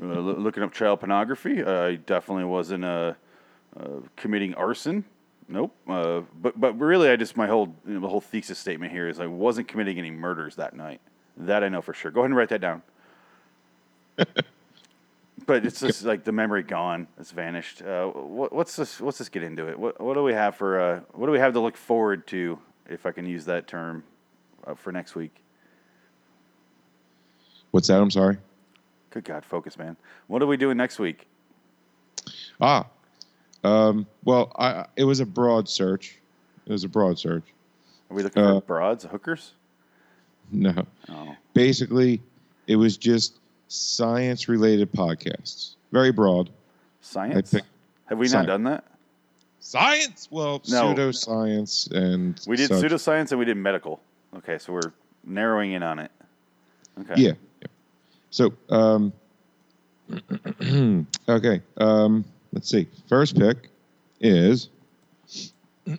uh, 0.00 0.04
looking 0.04 0.62
up 0.62 0.72
child 0.72 1.00
pornography. 1.00 1.64
I 1.64 1.96
definitely 1.96 2.44
wasn't 2.44 2.84
uh, 2.84 3.14
uh, 3.78 3.86
committing 4.16 4.54
arson. 4.54 5.04
Nope. 5.48 5.74
Uh, 5.88 6.22
but 6.42 6.60
but 6.60 6.78
really, 6.78 7.08
I 7.08 7.16
just 7.16 7.36
my 7.36 7.46
whole 7.46 7.74
you 7.86 7.94
know, 7.94 8.00
the 8.00 8.08
whole 8.08 8.20
thesis 8.20 8.58
statement 8.58 8.92
here 8.92 9.08
is 9.08 9.18
I 9.18 9.26
wasn't 9.26 9.68
committing 9.68 9.98
any 9.98 10.10
murders 10.10 10.56
that 10.56 10.76
night. 10.76 11.00
That 11.38 11.64
I 11.64 11.68
know 11.68 11.80
for 11.80 11.94
sure. 11.94 12.10
Go 12.10 12.20
ahead 12.20 12.30
and 12.30 12.36
write 12.36 12.50
that 12.50 12.60
down. 12.60 12.82
but 15.46 15.64
it's 15.64 15.80
just 15.80 16.04
like 16.04 16.24
the 16.24 16.32
memory 16.32 16.62
gone. 16.62 17.06
It's 17.18 17.30
vanished. 17.30 17.82
Uh, 17.82 18.06
what, 18.08 18.52
what's 18.52 18.76
this? 18.76 19.00
What's 19.00 19.18
this 19.18 19.28
get 19.28 19.42
into 19.42 19.68
it? 19.68 19.78
What 19.78 20.00
what 20.00 20.14
do 20.14 20.22
we 20.22 20.32
have 20.32 20.56
for? 20.56 20.80
Uh, 20.80 21.00
what 21.12 21.26
do 21.26 21.32
we 21.32 21.38
have 21.38 21.52
to 21.54 21.60
look 21.60 21.76
forward 21.76 22.26
to? 22.28 22.58
If 22.88 23.04
I 23.04 23.12
can 23.12 23.26
use 23.26 23.44
that 23.44 23.66
term 23.66 24.02
uh, 24.66 24.74
for 24.74 24.92
next 24.92 25.14
week. 25.14 25.34
What's 27.70 27.88
that? 27.88 28.00
I'm 28.00 28.10
sorry. 28.10 28.38
Good 29.10 29.24
God, 29.24 29.44
focus, 29.44 29.78
man. 29.78 29.96
What 30.26 30.42
are 30.42 30.46
we 30.46 30.56
doing 30.56 30.76
next 30.76 30.98
week? 30.98 31.26
Ah, 32.60 32.86
um, 33.64 34.06
well, 34.24 34.52
I 34.58 34.86
it 34.96 35.04
was 35.04 35.20
a 35.20 35.26
broad 35.26 35.68
search. 35.68 36.18
It 36.66 36.72
was 36.72 36.84
a 36.84 36.88
broad 36.88 37.18
search. 37.18 37.44
Are 38.10 38.14
we 38.16 38.22
looking 38.22 38.42
Uh, 38.42 38.60
for 38.60 38.66
broads, 38.66 39.04
hookers? 39.04 39.52
No, 40.50 40.86
Oh, 41.10 41.36
basically, 41.52 42.22
it 42.66 42.76
was 42.76 42.96
just 42.96 43.38
science-related 43.68 44.90
podcasts. 44.92 45.74
Very 45.92 46.10
broad. 46.12 46.50
science? 47.00 47.52
Have 48.06 48.18
we 48.18 48.26
science. 48.28 48.46
not 48.46 48.52
done 48.52 48.64
that? 48.64 48.84
Science. 49.60 50.28
Well, 50.30 50.62
No. 50.68 50.94
pseudoscience 50.94 51.90
and 51.90 52.40
We 52.46 52.56
did 52.56 52.68
such. 52.68 52.82
pseudoscience 52.84 53.30
and 53.30 53.38
we 53.38 53.44
did 53.44 53.56
medical. 53.56 54.00
Okay, 54.36 54.58
so 54.58 54.72
we're 54.72 54.92
narrowing 55.24 55.72
in 55.72 55.82
on 55.82 55.98
it. 55.98 56.10
Okay. 57.00 57.14
Yeah. 57.16 57.32
yeah. 57.60 57.68
So, 58.30 58.52
um, 58.70 59.12
okay. 61.28 61.60
Um, 61.76 62.24
let's 62.52 62.68
see. 62.68 62.86
First 63.08 63.38
pick 63.38 63.68
is. 64.20 64.68
uh, 65.88 65.96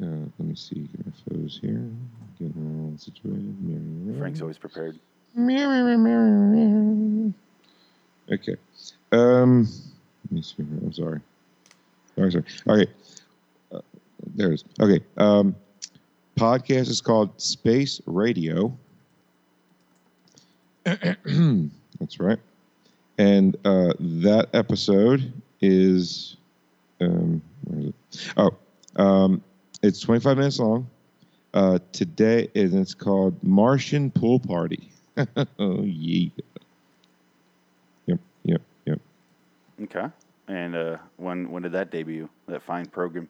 let 0.00 0.40
me 0.40 0.54
see. 0.54 0.88
Photos 1.28 1.58
here. 1.60 1.82
Get 2.38 2.52
all 2.56 2.92
situated. 2.96 4.14
Frank's 4.18 4.40
always 4.40 4.58
prepared. 4.58 4.98
Okay. 8.30 8.56
Um, 9.12 9.68
let 10.24 10.32
me 10.32 10.42
see. 10.42 10.56
I'm 10.58 10.92
sorry. 10.92 11.20
Sorry, 12.16 12.32
sorry. 12.32 12.44
Okay. 12.68 12.90
Uh, 13.72 13.80
there 14.34 14.50
it 14.50 14.54
is. 14.54 14.64
Okay. 14.80 15.04
Um, 15.16 15.54
podcast 16.36 16.88
is 16.88 17.00
called 17.00 17.40
Space 17.40 18.00
Radio. 18.06 18.76
That's 20.84 22.18
right. 22.18 22.38
And 23.18 23.56
uh, 23.64 23.92
that 23.98 24.48
episode 24.54 25.32
is, 25.60 26.36
um, 27.00 27.42
it? 27.76 27.94
Oh, 28.36 28.50
um, 28.96 29.42
it's 29.82 30.00
25 30.00 30.36
minutes 30.36 30.58
long. 30.58 30.88
Uh, 31.54 31.78
today, 31.92 32.48
and 32.54 32.74
it's 32.74 32.94
called 32.94 33.34
Martian 33.42 34.10
Pool 34.10 34.38
Party. 34.38 34.92
oh, 35.58 35.82
yeah. 35.82 36.28
Yep, 38.06 38.20
yep, 38.44 38.62
yep. 38.86 39.00
Okay. 39.82 40.06
And 40.48 40.74
uh, 40.76 40.96
when 41.16 41.50
when 41.50 41.62
did 41.62 41.72
that 41.72 41.90
debut? 41.90 42.28
That 42.46 42.62
fine 42.62 42.86
program 42.86 43.28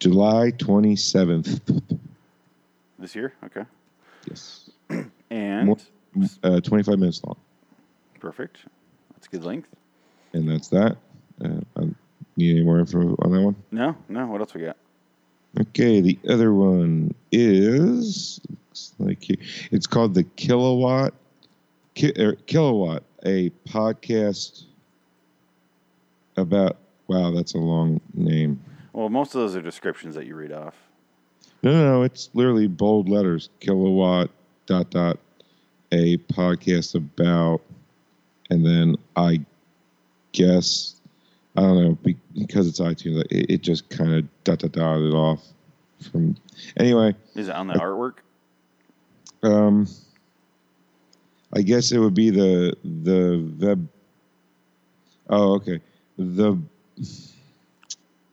July 0.00 0.52
27th. 0.52 1.60
this 2.98 3.14
year? 3.14 3.32
Okay. 3.44 3.64
Yes. 4.28 4.70
And 5.30 5.66
More- 5.66 5.76
Uh, 6.42 6.58
25 6.60 6.98
minutes 6.98 7.22
long. 7.22 7.36
perfect. 8.18 8.64
That's 9.12 9.26
a 9.26 9.30
good 9.30 9.44
length. 9.44 9.68
And 10.32 10.48
that's 10.48 10.68
that. 10.68 10.96
Uh, 11.44 11.60
I 11.76 11.82
need 12.36 12.56
any 12.56 12.64
more 12.64 12.80
info 12.80 13.14
on 13.20 13.30
that 13.32 13.40
one? 13.42 13.54
No, 13.70 13.94
no. 14.08 14.26
What 14.26 14.40
else 14.40 14.54
we 14.54 14.62
got? 14.62 14.76
Okay, 15.60 16.00
the 16.00 16.18
other 16.28 16.52
one 16.54 17.14
is 17.30 18.40
looks 18.78 18.94
like 18.98 19.38
it's 19.70 19.86
called 19.86 20.14
the 20.14 20.24
Kilowatt 20.24 21.14
Ki, 21.94 22.12
er, 22.18 22.36
Kilowatt, 22.46 23.02
a 23.24 23.50
podcast 23.68 24.64
about. 26.36 26.76
Wow, 27.08 27.30
that's 27.30 27.54
a 27.54 27.58
long 27.58 28.00
name. 28.14 28.62
Well, 28.92 29.08
most 29.08 29.34
of 29.34 29.40
those 29.40 29.56
are 29.56 29.62
descriptions 29.62 30.14
that 30.14 30.26
you 30.26 30.34
read 30.34 30.52
off. 30.52 30.74
No, 31.62 31.72
no, 31.72 31.92
no, 31.92 32.02
it's 32.02 32.30
literally 32.34 32.66
bold 32.68 33.08
letters. 33.08 33.48
Kilowatt 33.60 34.30
dot 34.66 34.90
dot 34.90 35.18
a 35.90 36.18
podcast 36.18 36.94
about, 36.94 37.62
and 38.50 38.64
then 38.64 38.96
I 39.16 39.40
guess 40.32 41.00
I 41.56 41.62
don't 41.62 41.82
know 41.82 41.98
be- 42.02 42.16
because 42.38 42.68
it's 42.68 42.78
iTunes. 42.80 43.24
It, 43.30 43.50
it 43.50 43.62
just 43.62 43.88
kind 43.88 44.14
of 44.14 44.44
dot 44.44 44.58
dot 44.58 44.72
dotted 44.72 45.14
off 45.14 45.42
from. 46.12 46.36
Anyway, 46.76 47.14
Is 47.34 47.48
it 47.48 47.54
on 47.54 47.66
the 47.66 47.74
artwork? 47.74 48.18
Um, 49.42 49.86
I 51.52 51.62
guess 51.62 51.92
it 51.92 51.98
would 51.98 52.14
be 52.14 52.30
the 52.30 52.76
the 52.84 53.66
web. 53.66 53.88
Oh, 55.30 55.54
okay. 55.54 55.80
The 56.18 56.58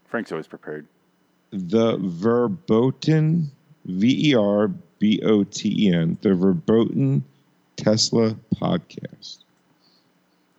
Frank's 0.07 0.31
always 0.31 0.47
prepared. 0.47 0.87
the 1.51 1.97
Verboten 1.97 3.51
V 3.85 4.31
E 4.31 4.35
R 4.35 4.67
B 4.99 5.21
O 5.23 5.43
T 5.43 5.87
E 5.87 5.93
N 5.93 6.17
the 6.21 6.33
Verboten 6.35 7.23
Tesla 7.77 8.35
podcast. 8.55 9.39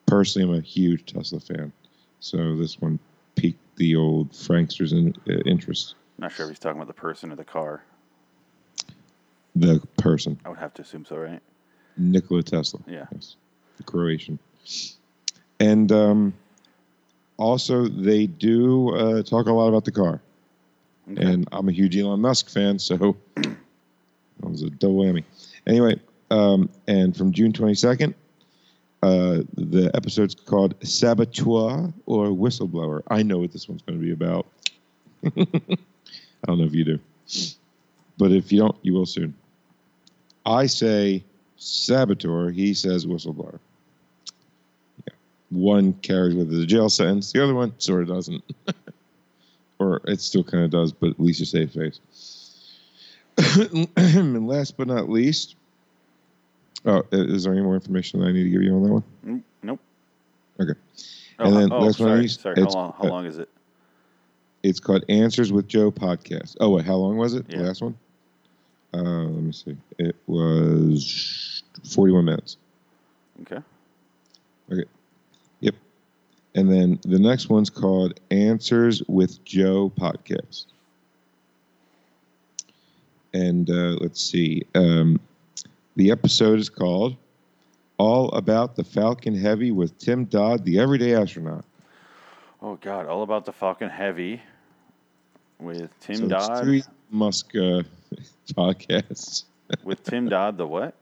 Personally, 0.06 0.48
I'm 0.48 0.58
a 0.58 0.62
huge 0.62 1.06
Tesla 1.06 1.40
fan, 1.40 1.72
so 2.20 2.56
this 2.56 2.80
one 2.80 2.98
piqued 3.34 3.58
the 3.76 3.96
old 3.96 4.30
Franksters 4.32 4.92
in, 4.92 5.14
uh, 5.28 5.40
interest. 5.46 5.94
Not 6.18 6.32
sure 6.32 6.46
if 6.46 6.50
he's 6.50 6.58
talking 6.60 6.78
about 6.80 6.86
the 6.86 6.94
person 6.94 7.32
or 7.32 7.36
the 7.36 7.44
car. 7.44 7.82
The 9.58 9.80
person, 9.96 10.38
I 10.44 10.50
would 10.50 10.58
have 10.58 10.75
to 10.75 10.82
assume 10.82 11.04
so, 11.04 11.16
right? 11.16 11.40
Nikola 11.96 12.42
Tesla. 12.42 12.80
Yeah. 12.86 13.06
Yes, 13.12 13.36
the 13.78 13.84
Croatian. 13.84 14.38
And 15.60 15.90
um, 15.92 16.34
also, 17.38 17.86
they 17.86 18.26
do 18.26 18.94
uh, 18.94 19.22
talk 19.22 19.46
a 19.46 19.52
lot 19.52 19.68
about 19.68 19.84
the 19.84 19.92
car. 19.92 20.20
Okay. 21.10 21.22
and 21.22 21.48
I'm 21.52 21.68
a 21.68 21.72
huge 21.72 21.96
Elon 21.96 22.20
Musk 22.20 22.50
fan, 22.50 22.78
so 22.78 23.16
that 23.36 23.56
was 24.40 24.62
a 24.62 24.70
double 24.70 24.96
whammy. 24.96 25.25
Anyway, 25.66 26.00
um, 26.30 26.68
and 26.88 27.16
from 27.16 27.32
June 27.32 27.52
22nd, 27.52 28.12
uh, 29.02 29.42
the 29.56 29.90
episode's 29.94 30.34
called 30.34 30.75
Saboteur 30.82 31.92
or 32.06 32.26
Whistleblower. 32.28 33.02
I 33.08 33.22
know 33.22 33.38
what 33.38 33.52
this 33.52 33.68
one's 33.68 33.82
going 33.82 34.00
to 34.00 34.04
be 34.04 34.12
about. 34.12 34.46
I 35.25 36.46
don't 36.46 36.58
know 36.58 36.64
if 36.64 36.75
you 36.75 36.84
do, 36.84 36.98
but 38.18 38.32
if 38.32 38.50
you 38.50 38.60
don't, 38.60 38.76
you 38.82 38.92
will 38.92 39.06
soon. 39.06 39.34
I 40.46 40.66
say 40.66 41.24
saboteur. 41.56 42.50
He 42.50 42.72
says 42.72 43.04
whistleblower. 43.04 43.58
Yeah. 45.06 45.14
One 45.50 45.92
carries 45.94 46.34
with 46.34 46.54
it 46.54 46.62
a 46.62 46.66
jail 46.66 46.88
sentence. 46.88 47.32
The 47.32 47.42
other 47.42 47.54
one 47.54 47.74
sort 47.78 48.02
of 48.02 48.08
doesn't 48.08 48.42
or 49.78 50.00
it 50.04 50.20
still 50.20 50.44
kind 50.44 50.64
of 50.64 50.70
does, 50.70 50.92
but 50.92 51.10
at 51.10 51.20
least 51.20 51.40
you 51.40 51.46
save 51.46 51.72
face. 51.72 52.00
and 53.96 54.48
last 54.48 54.76
but 54.76 54.86
not 54.86 55.10
least, 55.10 55.56
oh, 56.86 57.02
is 57.12 57.44
there 57.44 57.52
any 57.52 57.62
more 57.62 57.74
information 57.74 58.20
that 58.20 58.26
I 58.26 58.32
need 58.32 58.44
to 58.44 58.50
give 58.50 58.62
you 58.62 58.74
on 58.74 58.82
that 58.84 58.92
one? 58.92 59.04
Mm, 59.26 59.42
Nope. 59.62 59.80
Okay. 60.60 60.78
Oh, 61.38 61.44
And 61.44 61.56
then 61.56 61.72
oh, 61.72 61.80
last 61.80 61.98
but 61.98 62.04
not 62.04 62.08
sorry. 62.10 62.20
least, 62.22 62.40
sorry. 62.40 62.62
How 62.62 62.68
long, 62.68 62.94
how 62.96 63.04
long 63.08 63.26
is 63.26 63.38
it? 63.38 63.48
It's 64.62 64.80
called 64.80 65.04
Answers 65.08 65.52
with 65.52 65.68
Joe 65.68 65.90
podcast. 65.90 66.56
Oh 66.60 66.70
wait, 66.70 66.86
how 66.86 66.94
long 66.94 67.16
was 67.16 67.34
it? 67.34 67.44
Yeah. 67.48 67.58
The 67.58 67.64
last 67.64 67.82
one? 67.82 67.96
Uh, 68.94 69.24
let 69.24 69.42
me 69.42 69.52
see. 69.52 69.76
It 69.98 70.16
was 70.26 71.62
forty-one 71.84 72.24
minutes. 72.24 72.56
Okay. 73.42 73.62
Okay. 74.72 74.84
Yep. 75.60 75.74
And 76.54 76.72
then 76.72 76.98
the 77.02 77.18
next 77.18 77.50
one's 77.50 77.70
called 77.70 78.18
Answers 78.30 79.02
with 79.08 79.44
Joe 79.44 79.92
podcast. 79.98 80.66
And 83.34 83.68
uh, 83.68 83.96
let's 84.00 84.22
see. 84.22 84.62
Um, 84.74 85.20
the 85.96 86.10
episode 86.10 86.58
is 86.58 86.70
called 86.70 87.16
All 87.98 88.30
About 88.30 88.76
the 88.76 88.84
Falcon 88.84 89.34
Heavy 89.34 89.70
with 89.70 89.98
Tim 89.98 90.24
Dodd, 90.24 90.64
the 90.64 90.78
Everyday 90.78 91.14
Astronaut. 91.14 91.64
Oh 92.62 92.76
God, 92.76 93.06
all 93.06 93.22
about 93.22 93.44
the 93.44 93.52
Falcon 93.52 93.90
Heavy 93.90 94.40
with 95.58 95.90
Tim 96.00 96.16
So 96.16 96.24
it's 96.24 96.32
Dodd. 96.32 96.82
Musk 97.10 97.54
uh, 97.54 97.82
podcasts. 98.54 99.44
with 99.85 100.02
Tim 100.04 100.28
Dodd, 100.28 100.56
the 100.58 100.66
what? 100.66 100.94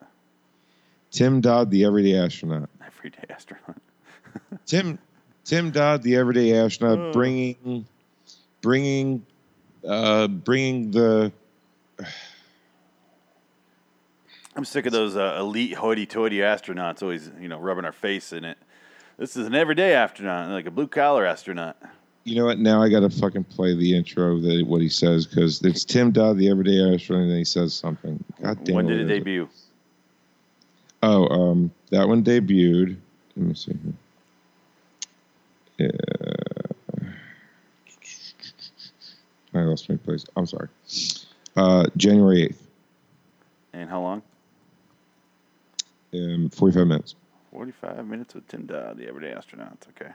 Tim 1.10 1.40
Dodd, 1.40 1.70
the 1.70 1.84
Everyday 1.84 2.16
Astronaut. 2.16 2.68
Everyday 2.84 3.24
astronaut. 3.30 3.76
Tim 4.66 4.98
Tim 5.44 5.70
Dodd, 5.70 6.02
the 6.02 6.16
everyday 6.16 6.56
astronaut, 6.58 6.98
Oh. 6.98 7.12
bringing 7.12 7.86
bringing 8.62 9.24
uh, 9.86 10.26
bringing 10.28 10.90
the 10.90 11.30
I'm 14.56 14.64
sick 14.64 14.86
of 14.86 14.92
those 14.92 15.16
uh, 15.16 15.36
elite 15.40 15.74
hoity-toity 15.74 16.38
astronauts 16.38 17.02
always, 17.02 17.28
you 17.40 17.48
know, 17.48 17.58
rubbing 17.58 17.84
our 17.84 17.92
face 17.92 18.32
in 18.32 18.44
it. 18.44 18.56
This 19.18 19.36
is 19.36 19.46
an 19.46 19.54
everyday 19.54 19.94
astronaut, 19.94 20.48
like 20.50 20.66
a 20.66 20.70
blue-collar 20.70 21.26
astronaut. 21.26 21.76
You 22.24 22.36
know 22.36 22.46
what? 22.46 22.58
Now 22.58 22.82
I 22.82 22.88
got 22.88 23.00
to 23.00 23.10
fucking 23.10 23.44
play 23.44 23.74
the 23.74 23.96
intro 23.96 24.40
that 24.40 24.66
what 24.66 24.80
he 24.80 24.88
says 24.88 25.26
because 25.26 25.62
it's 25.62 25.84
Tim 25.84 26.10
Dodd, 26.10 26.38
the 26.38 26.48
everyday 26.50 26.94
astronaut, 26.94 27.28
and 27.28 27.36
he 27.38 27.44
says 27.44 27.74
something. 27.74 28.22
God 28.42 28.64
damn 28.64 28.74
when 28.76 28.86
did 28.86 29.00
it 29.00 29.04
debut? 29.04 29.48
Oh, 31.02 31.28
um, 31.28 31.70
that 31.90 32.08
one 32.08 32.24
debuted. 32.24 32.96
Let 33.36 33.46
me 33.46 33.54
see 33.54 33.76
here. 35.78 35.90
Uh, 35.90 37.06
I 39.54 39.60
lost 39.62 39.88
my 39.88 39.96
place. 39.96 40.24
I'm 40.36 40.46
sorry. 40.46 40.68
Uh, 41.56 41.86
January 41.96 42.44
eighth, 42.44 42.66
And 43.72 43.88
how 43.88 44.00
long? 44.00 44.22
um, 46.14 46.48
forty-five 46.50 46.86
minutes. 46.86 47.14
45 47.52 48.06
minutes 48.08 48.34
with 48.34 48.48
Tim 48.48 48.66
Dodd, 48.66 48.96
the 48.98 49.06
everyday 49.06 49.30
astronaut. 49.32 49.76
Okay. 49.90 50.10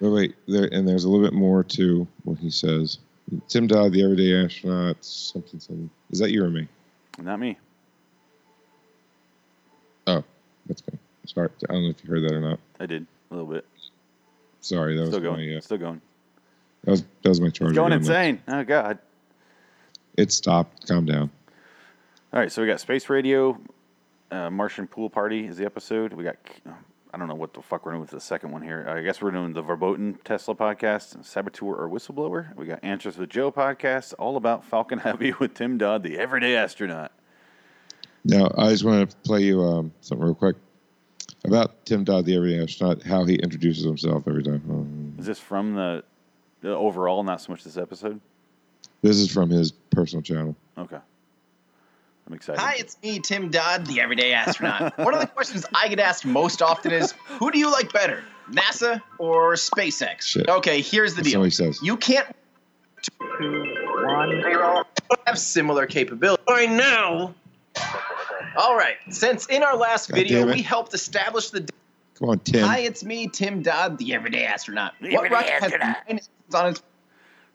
But 0.00 0.10
wait, 0.10 0.34
there 0.46 0.68
and 0.72 0.86
there's 0.86 1.04
a 1.04 1.08
little 1.08 1.24
bit 1.24 1.32
more 1.32 1.64
to 1.64 2.06
what 2.24 2.38
he 2.38 2.50
says. 2.50 2.98
Tim 3.48 3.66
Dodd, 3.66 3.92
the 3.92 4.02
everyday 4.04 4.44
astronaut, 4.44 4.96
something, 5.04 5.58
something. 5.58 5.90
Is 6.10 6.18
that 6.20 6.30
you 6.30 6.44
or 6.44 6.50
me? 6.50 6.68
Not 7.18 7.40
me. 7.40 7.58
Oh, 10.06 10.22
that's 10.66 10.82
good. 10.82 10.98
Sorry, 11.26 11.48
I 11.68 11.72
don't 11.72 11.82
know 11.84 11.90
if 11.90 12.04
you 12.04 12.10
heard 12.10 12.22
that 12.22 12.32
or 12.32 12.40
not. 12.40 12.60
I 12.78 12.86
did 12.86 13.06
a 13.30 13.34
little 13.34 13.50
bit. 13.50 13.66
Sorry, 14.60 14.96
that 14.96 15.06
Still 15.06 15.20
was 15.20 15.24
going. 15.24 15.50
my 15.50 15.56
uh, 15.56 15.60
Still 15.60 15.78
going. 15.78 16.00
that 16.84 16.90
was 16.92 17.02
that 17.22 17.28
was 17.28 17.40
my 17.40 17.50
charger. 17.50 17.74
Going 17.74 17.90
going. 17.90 18.00
insane. 18.00 18.42
Oh 18.48 18.62
God. 18.64 18.98
It 20.16 20.30
stopped. 20.32 20.86
Calm 20.86 21.04
down. 21.04 21.30
All 22.32 22.40
right, 22.40 22.50
so 22.52 22.62
we 22.62 22.68
got 22.68 22.80
Space 22.80 23.08
Radio, 23.08 23.58
uh, 24.30 24.50
Martian 24.50 24.86
Pool 24.86 25.08
Party 25.10 25.46
is 25.46 25.56
the 25.56 25.64
episode. 25.64 26.12
We 26.12 26.22
got 26.24 26.36
I 27.12 27.18
don't 27.18 27.28
know 27.28 27.34
what 27.34 27.54
the 27.54 27.62
fuck 27.62 27.86
we're 27.86 27.92
doing 27.92 28.00
with 28.00 28.10
the 28.10 28.20
second 28.20 28.50
one 28.50 28.62
here. 28.62 28.86
I 28.88 29.00
guess 29.02 29.22
we're 29.22 29.30
doing 29.30 29.52
the 29.52 29.62
Verboten 29.62 30.18
Tesla 30.24 30.54
podcast, 30.54 31.24
Saboteur 31.24 31.74
or 31.74 31.88
Whistleblower. 31.88 32.54
We 32.56 32.66
got 32.66 32.80
Answers 32.82 33.16
with 33.16 33.30
Joe 33.30 33.52
podcast, 33.52 34.14
all 34.18 34.36
about 34.36 34.64
Falcon 34.64 34.98
Heavy 35.00 35.32
with 35.38 35.54
Tim 35.54 35.78
Dodd, 35.78 36.02
the 36.02 36.18
everyday 36.18 36.56
astronaut. 36.56 37.12
Now, 38.24 38.52
I 38.58 38.70
just 38.70 38.84
want 38.84 39.08
to 39.08 39.16
play 39.18 39.42
you 39.42 39.62
um, 39.62 39.92
something 40.00 40.24
real 40.24 40.34
quick 40.34 40.56
about 41.44 41.86
Tim 41.86 42.02
Dodd, 42.02 42.24
the 42.26 42.34
everyday 42.36 42.62
astronaut, 42.62 43.02
how 43.02 43.24
he 43.24 43.36
introduces 43.36 43.84
himself 43.84 44.24
every 44.26 44.42
time. 44.42 44.62
Um, 44.68 45.14
Is 45.18 45.26
this 45.26 45.38
from 45.38 45.74
the, 45.74 46.02
the 46.60 46.70
overall, 46.74 47.22
not 47.22 47.40
so 47.40 47.52
much 47.52 47.62
this 47.64 47.76
episode? 47.76 48.20
this 49.02 49.16
is 49.18 49.30
from 49.30 49.48
his 49.50 49.70
personal 49.70 50.22
channel. 50.22 50.56
Okay. 50.76 50.98
I'm 52.26 52.34
excited. 52.34 52.60
Hi, 52.60 52.74
it's 52.76 52.96
me, 53.02 53.20
Tim 53.20 53.50
Dodd, 53.50 53.86
the 53.86 54.00
everyday 54.00 54.32
astronaut. 54.32 54.98
One 54.98 55.14
of 55.14 55.20
the 55.20 55.26
questions 55.34 55.64
I 55.74 55.88
get 55.88 56.00
asked 56.00 56.24
most 56.24 56.60
often 56.60 56.90
is 56.90 57.12
who 57.26 57.52
do 57.52 57.58
you 57.58 57.70
like 57.70 57.92
better, 57.92 58.24
NASA 58.50 59.00
or 59.18 59.54
SpaceX? 59.54 60.22
Shit. 60.22 60.48
Okay, 60.48 60.80
here's 60.80 61.14
the 61.14 61.22
That's 61.22 61.30
deal. 61.30 61.40
what 61.40 61.44
he 61.46 61.50
says. 61.50 61.78
You 61.82 61.96
can't 61.96 62.26
one 63.38 64.42
zero 64.42 64.84
have 65.26 65.38
similar 65.38 65.86
capabilities. 65.86 66.44
I 66.48 66.66
know. 66.66 67.34
All 68.56 68.76
right. 68.76 68.96
Since 69.10 69.46
in 69.46 69.62
our 69.62 69.76
last 69.76 70.08
God 70.08 70.16
video 70.16 70.46
we 70.46 70.62
helped 70.62 70.94
establish 70.94 71.50
the 71.50 71.68
Come 72.18 72.30
on, 72.30 72.38
Tim. 72.40 72.64
Hi, 72.66 72.78
it's 72.78 73.04
me, 73.04 73.28
Tim 73.28 73.62
Dodd, 73.62 73.98
the 73.98 74.14
everyday 74.14 74.46
astronaut. 74.46 74.94
The 75.02 75.12
what 75.12 75.26
everyday 75.26 75.34
rocket 75.34 75.50
has 75.50 75.62
astronaut. 75.64 75.96
nine 76.08 76.20
on 76.54 76.70
its 76.70 76.82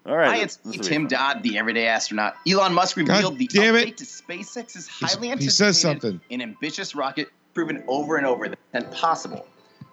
All 0.05 0.17
right. 0.17 0.29
Hi, 0.29 0.38
it's 0.38 0.63
me, 0.65 0.77
Tim. 0.77 1.08
Dodd, 1.08 1.43
the 1.43 1.58
everyday 1.60 1.88
astronaut. 1.88 2.36
Elon 2.48 2.74
Musk 2.74 2.98
revealed 2.98 3.38
the 3.38 3.48
damn 3.48 3.75
update 3.75 3.88
it. 3.89 3.98
to 3.98 4.05
SpaceX's 4.05 4.88
highly 4.88 5.27
he 5.27 5.31
anticipated 5.34 5.51
says 5.51 5.79
something. 5.79 6.20
an 6.31 6.41
ambitious 6.41 6.96
rocket 6.96 7.29
proven 7.53 7.84
over 7.88 8.17
and 8.17 8.25
over 8.25 8.51
and 8.74 8.91
possible. 8.91 9.46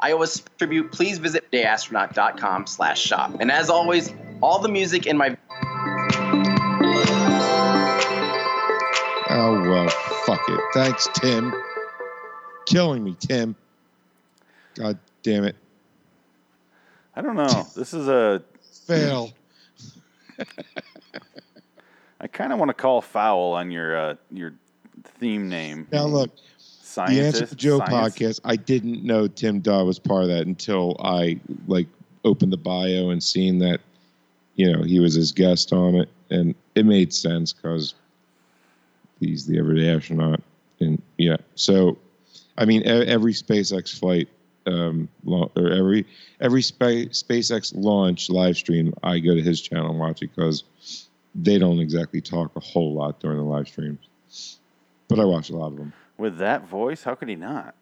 iOS 0.02 0.42
tribute, 0.56 0.92
please 0.92 1.18
visit 1.18 1.50
dayastronaut.com 1.52 2.66
slash 2.66 3.02
shop. 3.02 3.36
And 3.40 3.52
as 3.52 3.68
always, 3.68 4.14
all 4.40 4.60
the 4.60 4.68
music 4.68 5.06
in 5.06 5.16
my 5.18 5.36
Oh, 9.30 9.60
well, 9.60 9.88
fuck 10.26 10.40
it. 10.48 10.60
Thanks, 10.72 11.06
Tim. 11.14 11.54
Killing 12.64 13.04
me, 13.04 13.14
Tim. 13.20 13.54
God 14.74 14.98
damn 15.22 15.44
it. 15.44 15.56
I 17.14 17.20
don't 17.20 17.36
know. 17.36 17.66
This 17.76 17.92
is 17.92 18.08
a. 18.08 18.42
Fail. 18.86 19.32
I 22.20 22.26
kind 22.26 22.52
of 22.52 22.58
want 22.58 22.70
to 22.70 22.74
call 22.74 23.00
foul 23.00 23.52
on 23.52 23.70
your 23.70 23.96
uh, 23.96 24.14
your 24.30 24.54
theme 25.04 25.48
name. 25.48 25.86
Now, 25.92 26.06
look, 26.06 26.30
the 26.34 27.02
Answer 27.02 27.12
Scientist. 27.36 27.50
to 27.50 27.56
Joe 27.56 27.78
Science- 27.78 28.16
podcast, 28.18 28.40
I 28.44 28.56
didn't 28.56 29.04
know 29.04 29.28
Tim 29.28 29.60
Dodd 29.60 29.86
was 29.86 29.98
part 29.98 30.22
of 30.22 30.28
that 30.28 30.46
until 30.46 30.96
I, 31.00 31.38
like, 31.66 31.86
opened 32.24 32.52
the 32.52 32.56
bio 32.58 33.10
and 33.10 33.22
seen 33.22 33.58
that, 33.60 33.80
you 34.56 34.72
know, 34.72 34.82
he 34.82 34.98
was 34.98 35.14
his 35.14 35.32
guest 35.32 35.72
on 35.72 35.94
it. 35.94 36.08
And 36.30 36.54
it 36.74 36.84
made 36.84 37.12
sense 37.12 37.52
because 37.52 37.94
he's 39.20 39.46
the 39.46 39.58
everyday 39.58 39.94
astronaut. 39.94 40.42
And, 40.80 41.00
yeah. 41.16 41.36
So, 41.54 41.96
I 42.56 42.64
mean, 42.64 42.82
every 42.84 43.32
SpaceX 43.32 43.96
flight, 43.96 44.28
um, 44.68 45.08
or 45.26 45.50
every 45.56 46.06
every 46.40 46.62
spa- 46.62 47.10
SpaceX 47.10 47.72
launch 47.74 48.30
live 48.30 48.56
stream, 48.56 48.94
I 49.02 49.18
go 49.18 49.34
to 49.34 49.42
his 49.42 49.60
channel 49.60 49.90
and 49.90 49.98
watch 49.98 50.22
it 50.22 50.30
because 50.34 50.64
they 51.34 51.58
don't 51.58 51.80
exactly 51.80 52.20
talk 52.20 52.54
a 52.56 52.60
whole 52.60 52.94
lot 52.94 53.20
during 53.20 53.38
the 53.38 53.44
live 53.44 53.68
streams. 53.68 53.98
But 55.08 55.18
I 55.18 55.24
watch 55.24 55.50
a 55.50 55.56
lot 55.56 55.68
of 55.68 55.76
them. 55.76 55.92
With 56.16 56.38
that 56.38 56.66
voice, 56.68 57.02
how 57.02 57.14
could 57.14 57.28
he 57.28 57.36
not? 57.36 57.74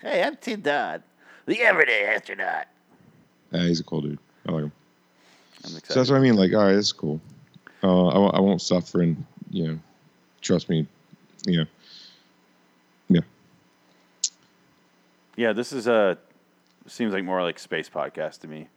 Hey, 0.00 0.22
I'm 0.22 0.36
Tim 0.36 0.60
Dodd, 0.60 1.02
the 1.46 1.60
everyday 1.60 2.06
astronaut. 2.06 2.66
Yeah, 3.52 3.62
he's 3.62 3.80
a 3.80 3.84
cool 3.84 4.00
dude. 4.00 4.18
I 4.46 4.52
like 4.52 4.64
him. 4.64 4.72
I'm. 5.64 5.70
So 5.70 5.94
that's 5.94 6.10
what 6.10 6.16
I 6.16 6.20
mean. 6.20 6.36
Like, 6.36 6.52
all 6.52 6.64
right, 6.64 6.74
that's 6.74 6.92
cool. 6.92 7.20
Uh, 7.82 8.08
I, 8.08 8.36
I 8.36 8.40
won't 8.40 8.60
suffer, 8.60 9.02
and 9.02 9.24
you 9.50 9.68
know, 9.68 9.78
trust 10.40 10.68
me. 10.68 10.86
You 11.46 11.58
know, 11.58 11.66
yeah, 15.36 15.52
this 15.52 15.72
is 15.72 15.86
a 15.86 16.18
seems 16.86 17.12
like 17.12 17.24
more 17.24 17.42
like 17.42 17.58
space 17.58 17.88
podcast 17.88 18.40
to 18.40 18.48
me. 18.48 18.68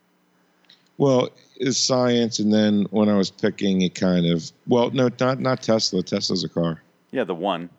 Well, 0.97 1.29
it's 1.57 1.77
science, 1.77 2.39
and 2.39 2.51
then 2.51 2.87
when 2.89 3.07
I 3.07 3.15
was 3.15 3.29
picking, 3.29 3.81
it 3.81 3.93
kind 3.93 4.25
of 4.25 4.51
well, 4.67 4.89
no, 4.91 5.09
not 5.19 5.39
not 5.39 5.61
Tesla. 5.61 6.01
Tesla's 6.01 6.43
a 6.43 6.49
car. 6.49 6.81
Yeah, 7.11 7.23
the 7.23 7.35
one, 7.35 7.69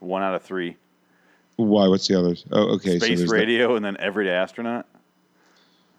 one 0.00 0.22
out 0.22 0.34
of 0.34 0.42
three. 0.42 0.76
Why? 1.56 1.88
What's 1.88 2.06
the 2.08 2.18
others? 2.18 2.44
Oh, 2.52 2.74
okay. 2.74 2.98
so 2.98 3.06
space 3.06 3.20
that. 3.20 3.28
radio 3.28 3.76
and 3.76 3.84
then 3.84 3.96
everyday 3.98 4.32
astronaut. 4.32 4.86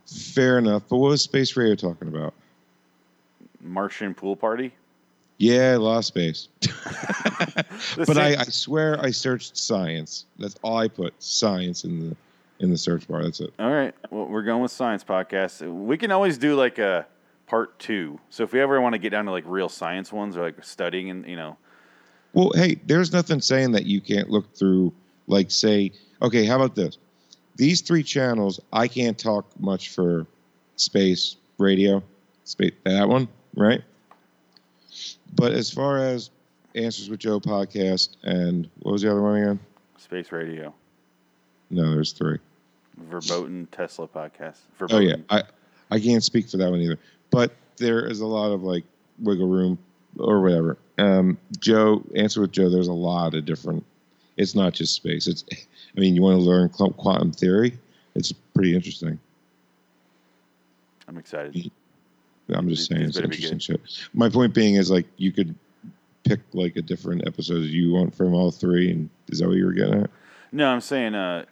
Fair 0.05 0.59
enough. 0.59 0.83
But 0.87 0.97
what 0.97 1.09
was 1.09 1.23
space 1.23 1.57
radio 1.57 1.75
talking 1.75 2.07
about? 2.07 2.33
Martian 3.59 4.13
pool 4.13 4.35
party. 4.35 4.73
Yeah, 5.37 5.77
Lost 5.77 6.09
Space. 6.09 6.49
But 7.95 8.17
I, 8.17 8.35
I 8.39 8.43
swear 8.43 8.99
I 8.99 9.11
searched 9.11 9.55
science. 9.57 10.25
That's 10.39 10.55
all 10.63 10.77
I 10.77 10.87
put 10.87 11.13
science 11.21 11.83
in 11.83 12.09
the 12.09 12.15
in 12.59 12.71
the 12.71 12.77
search 12.77 13.07
bar. 13.07 13.23
That's 13.23 13.39
it. 13.39 13.53
All 13.59 13.71
right. 13.71 13.93
Well, 14.09 14.25
we're 14.25 14.43
going 14.43 14.61
with 14.61 14.71
science 14.71 15.03
podcast. 15.03 15.61
We 15.61 15.97
can 15.97 16.11
always 16.11 16.37
do 16.37 16.55
like 16.55 16.79
a 16.79 17.05
part 17.45 17.77
two. 17.79 18.19
So 18.29 18.43
if 18.43 18.51
we 18.53 18.59
ever 18.59 18.81
want 18.81 18.93
to 18.93 18.99
get 18.99 19.11
down 19.11 19.25
to 19.25 19.31
like 19.31 19.43
real 19.47 19.69
science 19.69 20.11
ones 20.11 20.35
or 20.37 20.43
like 20.43 20.63
studying 20.63 21.09
and 21.09 21.27
you 21.27 21.35
know, 21.35 21.57
Well, 22.33 22.51
hey, 22.55 22.79
there's 22.85 23.13
nothing 23.13 23.41
saying 23.41 23.71
that 23.73 23.85
you 23.85 24.01
can't 24.01 24.29
look 24.29 24.55
through, 24.55 24.93
like, 25.27 25.51
say, 25.51 25.91
okay, 26.21 26.45
how 26.45 26.55
about 26.55 26.75
this? 26.75 26.97
These 27.55 27.81
three 27.81 28.03
channels, 28.03 28.59
I 28.73 28.87
can't 28.87 29.17
talk 29.17 29.45
much 29.59 29.89
for 29.89 30.25
space 30.75 31.37
radio, 31.57 32.03
space 32.43 32.73
that 32.83 33.07
one, 33.07 33.27
right? 33.55 33.81
But 35.35 35.51
as 35.53 35.69
far 35.71 35.97
as 35.97 36.29
Answers 36.75 37.09
with 37.09 37.19
Joe 37.19 37.39
podcast 37.39 38.17
and 38.23 38.69
what 38.79 38.91
was 38.91 39.01
the 39.01 39.11
other 39.11 39.21
one 39.21 39.41
again? 39.41 39.59
space 39.97 40.31
radio, 40.31 40.73
No, 41.71 41.91
there's 41.91 42.11
three. 42.11 42.37
verboten 42.97 43.67
Tesla 43.71 44.07
podcast. 44.07 44.57
Oh 44.91 44.99
yeah, 44.99 45.15
I 45.29 45.43
I 45.89 45.99
can't 45.99 46.23
speak 46.23 46.49
for 46.49 46.57
that 46.57 46.69
one 46.69 46.79
either. 46.81 46.99
But 47.31 47.53
there 47.77 48.05
is 48.05 48.19
a 48.21 48.25
lot 48.27 48.51
of 48.51 48.63
like 48.63 48.83
wiggle 49.19 49.47
room 49.47 49.77
or 50.19 50.41
whatever. 50.41 50.77
Um, 50.99 51.37
Joe, 51.59 52.03
answer 52.15 52.41
with 52.41 52.51
Joe. 52.51 52.69
There's 52.69 52.87
a 52.87 52.93
lot 52.93 53.33
of 53.33 53.45
different. 53.45 53.83
It's 54.37 54.53
not 54.55 54.73
just 54.73 54.93
space. 54.93 55.27
It's. 55.27 55.43
I 55.97 55.99
mean, 55.99 56.13
you 56.15 56.21
want 56.21 56.37
to 56.37 56.43
learn 56.43 56.69
quantum 56.69 57.31
theory. 57.31 57.77
It's 58.13 58.31
pretty 58.31 58.75
interesting. 58.75 59.19
I'm 61.07 61.17
excited. 61.17 61.71
I'm 62.53 62.69
just 62.69 62.89
saying, 62.89 63.01
it's 63.01 63.17
better 63.17 63.25
interesting 63.25 63.59
shit. 63.59 63.81
My 64.13 64.29
point 64.29 64.53
being 64.53 64.75
is 64.75 64.89
like 64.89 65.05
you 65.17 65.31
could 65.31 65.53
pick 66.23 66.39
like 66.53 66.75
a 66.75 66.81
different 66.81 67.27
episode 67.27 67.63
you 67.63 67.93
want 67.93 68.15
from 68.15 68.33
all 68.33 68.51
three, 68.51 68.91
and 68.91 69.09
is 69.29 69.39
that 69.39 69.47
what 69.47 69.57
you 69.57 69.65
were 69.65 69.73
getting 69.73 70.03
at? 70.03 70.09
No, 70.51 70.69
I'm 70.69 70.81
saying 70.81 71.15
uh, 71.15 71.45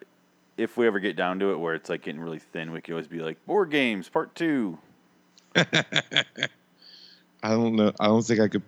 if 0.57 0.77
we 0.77 0.87
ever 0.87 0.99
get 0.99 1.15
down 1.15 1.39
to 1.39 1.51
it 1.51 1.57
where 1.57 1.75
it's 1.75 1.89
like 1.89 2.03
getting 2.03 2.21
really 2.21 2.39
thin, 2.39 2.71
we 2.71 2.81
could 2.81 2.93
always 2.93 3.07
be 3.07 3.19
like 3.19 3.43
board 3.45 3.71
games 3.71 4.07
part 4.07 4.33
two. 4.35 4.77
I 5.55 5.65
don't 7.43 7.75
know. 7.75 7.91
I 7.99 8.05
don't 8.07 8.25
think 8.25 8.39
I 8.39 8.47
could. 8.47 8.63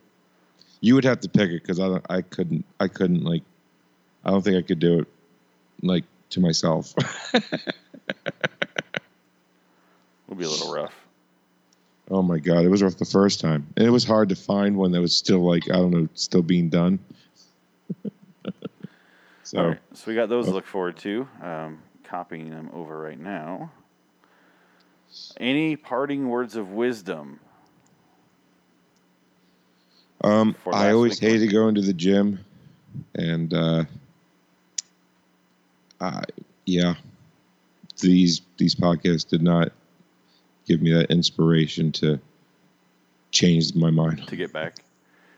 You 0.81 0.95
would 0.95 1.05
have 1.05 1.21
to 1.21 1.29
pick 1.29 1.49
it 1.49 1.61
because 1.61 1.79
I 1.79 1.87
don't. 1.87 2.05
I 2.09 2.21
couldn't. 2.21 2.65
I 2.79 2.87
couldn't 2.87 3.23
like. 3.23 3.43
I 4.25 4.31
don't 4.31 4.43
think 4.43 4.57
I 4.57 4.61
could 4.61 4.79
do 4.79 4.99
it, 4.99 5.07
like 5.81 6.03
to 6.31 6.39
myself. 6.41 6.93
It 10.27 10.31
would 10.31 10.39
be 10.39 10.45
a 10.45 10.49
little 10.49 10.73
rough. 10.73 11.06
Oh 12.09 12.21
my 12.21 12.39
god, 12.39 12.63
it 12.65 12.69
was 12.69 12.81
rough 12.83 12.97
the 12.97 13.05
first 13.05 13.39
time, 13.39 13.67
and 13.77 13.85
it 13.85 13.91
was 13.91 14.03
hard 14.03 14.29
to 14.29 14.35
find 14.35 14.75
one 14.77 14.91
that 14.91 15.01
was 15.01 15.15
still 15.15 15.39
like 15.39 15.69
I 15.69 15.73
don't 15.75 15.91
know, 15.91 16.07
still 16.13 16.41
being 16.41 16.69
done. 16.69 16.99
so 19.43 19.67
right, 19.69 19.79
so 19.93 20.03
we 20.07 20.15
got 20.15 20.29
those 20.29 20.45
to 20.45 20.51
Oh. 20.51 20.55
look 20.55 20.65
forward 20.65 20.97
to. 20.97 21.27
Um, 21.41 21.79
copying 22.03 22.49
them 22.49 22.69
over 22.73 22.97
right 22.99 23.19
now. 23.19 23.71
Any 25.37 25.75
parting 25.75 26.29
words 26.29 26.55
of 26.55 26.71
wisdom? 26.71 27.39
um, 30.23 30.55
I 30.71 30.91
always 30.91 31.21
week. 31.21 31.31
hated 31.31 31.51
going 31.51 31.75
to 31.75 31.81
the 31.81 31.93
gym, 31.93 32.39
and 33.15 33.53
uh, 33.53 33.83
I 36.01 36.23
yeah, 36.65 36.95
these 38.01 38.41
these 38.57 38.75
podcasts 38.75 39.27
did 39.27 39.41
not 39.41 39.71
give 40.67 40.81
me 40.81 40.93
that 40.93 41.09
inspiration 41.09 41.91
to 41.93 42.19
change 43.31 43.73
my 43.75 43.89
mind. 43.89 44.27
to 44.27 44.35
get 44.35 44.51
back? 44.53 44.77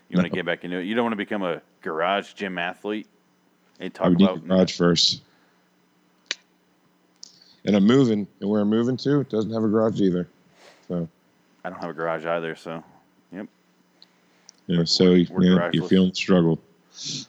You 0.09 0.17
want 0.17 0.27
to 0.27 0.35
get 0.35 0.45
back 0.45 0.63
into 0.63 0.77
it? 0.77 0.85
You 0.85 0.95
don't 0.95 1.03
want 1.03 1.13
to 1.13 1.17
become 1.17 1.43
a 1.43 1.61
garage 1.81 2.33
gym 2.33 2.57
athlete 2.57 3.07
and 3.79 3.93
talk 3.93 4.07
I 4.07 4.09
would 4.09 4.17
need 4.17 4.25
about 4.25 4.37
a 4.37 4.47
garage 4.47 4.75
first. 4.75 5.21
And 7.65 7.75
I'm 7.75 7.85
moving, 7.85 8.27
and 8.39 8.49
where 8.49 8.61
I'm 8.61 8.69
moving 8.69 8.97
to 8.97 9.23
doesn't 9.25 9.51
have 9.51 9.63
a 9.63 9.67
garage 9.67 10.01
either. 10.01 10.27
So, 10.87 11.07
I 11.63 11.69
don't 11.69 11.79
have 11.79 11.91
a 11.91 11.93
garage 11.93 12.25
either, 12.25 12.55
so 12.55 12.83
yep. 13.31 13.47
you 14.67 14.77
know, 14.77 14.85
so 14.85 15.11
you 15.11 15.27
we're 15.29 15.55
know, 15.55 15.69
you're 15.73 15.87
feeling 15.87 16.09
the 16.09 16.15
struggle. 16.15 16.59
It 16.93 17.27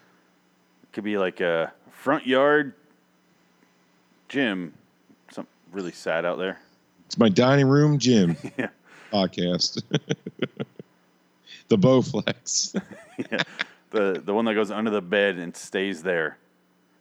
could 0.92 1.04
be 1.04 1.18
like 1.18 1.40
a 1.40 1.72
front 1.90 2.26
yard 2.26 2.74
gym. 4.28 4.72
something 5.30 5.52
really 5.72 5.92
sad 5.92 6.24
out 6.24 6.38
there. 6.38 6.60
It's 7.10 7.18
my 7.18 7.28
dining 7.28 7.66
room 7.66 7.98
gym 7.98 8.36
Yeah. 8.56 8.68
podcast. 9.12 9.82
the 11.68 11.76
Bowflex. 11.76 12.80
yeah. 13.18 13.42
The 13.90 14.22
the 14.24 14.32
one 14.32 14.44
that 14.44 14.54
goes 14.54 14.70
under 14.70 14.92
the 14.92 15.02
bed 15.02 15.36
and 15.36 15.56
stays 15.56 16.04
there. 16.04 16.38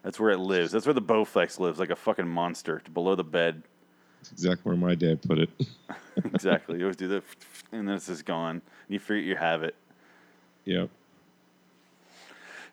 That's 0.02 0.20
where 0.20 0.32
it 0.32 0.40
lives. 0.40 0.72
That's 0.72 0.88
where 0.88 0.96
the 0.96 1.02
Bowflex 1.04 1.60
lives, 1.60 1.78
like 1.78 1.92
a 1.92 1.96
fucking 1.96 2.28
monster 2.28 2.82
below 2.92 3.14
the 3.14 3.24
bed. 3.24 3.62
That's 4.18 4.32
exactly 4.32 4.72
where 4.72 4.78
my 4.78 4.96
dad 4.96 5.22
put 5.22 5.38
it. 5.38 5.52
exactly. 6.26 6.80
You 6.80 6.86
always 6.86 6.96
do 6.96 7.08
that, 7.10 7.24
and 7.72 7.88
then 7.88 7.94
it's 7.96 8.08
just 8.08 8.26
gone. 8.26 8.56
And 8.56 8.62
you 8.88 8.98
forget 8.98 9.26
you 9.26 9.36
have 9.36 9.62
it. 9.62 9.76
yep. 10.66 10.90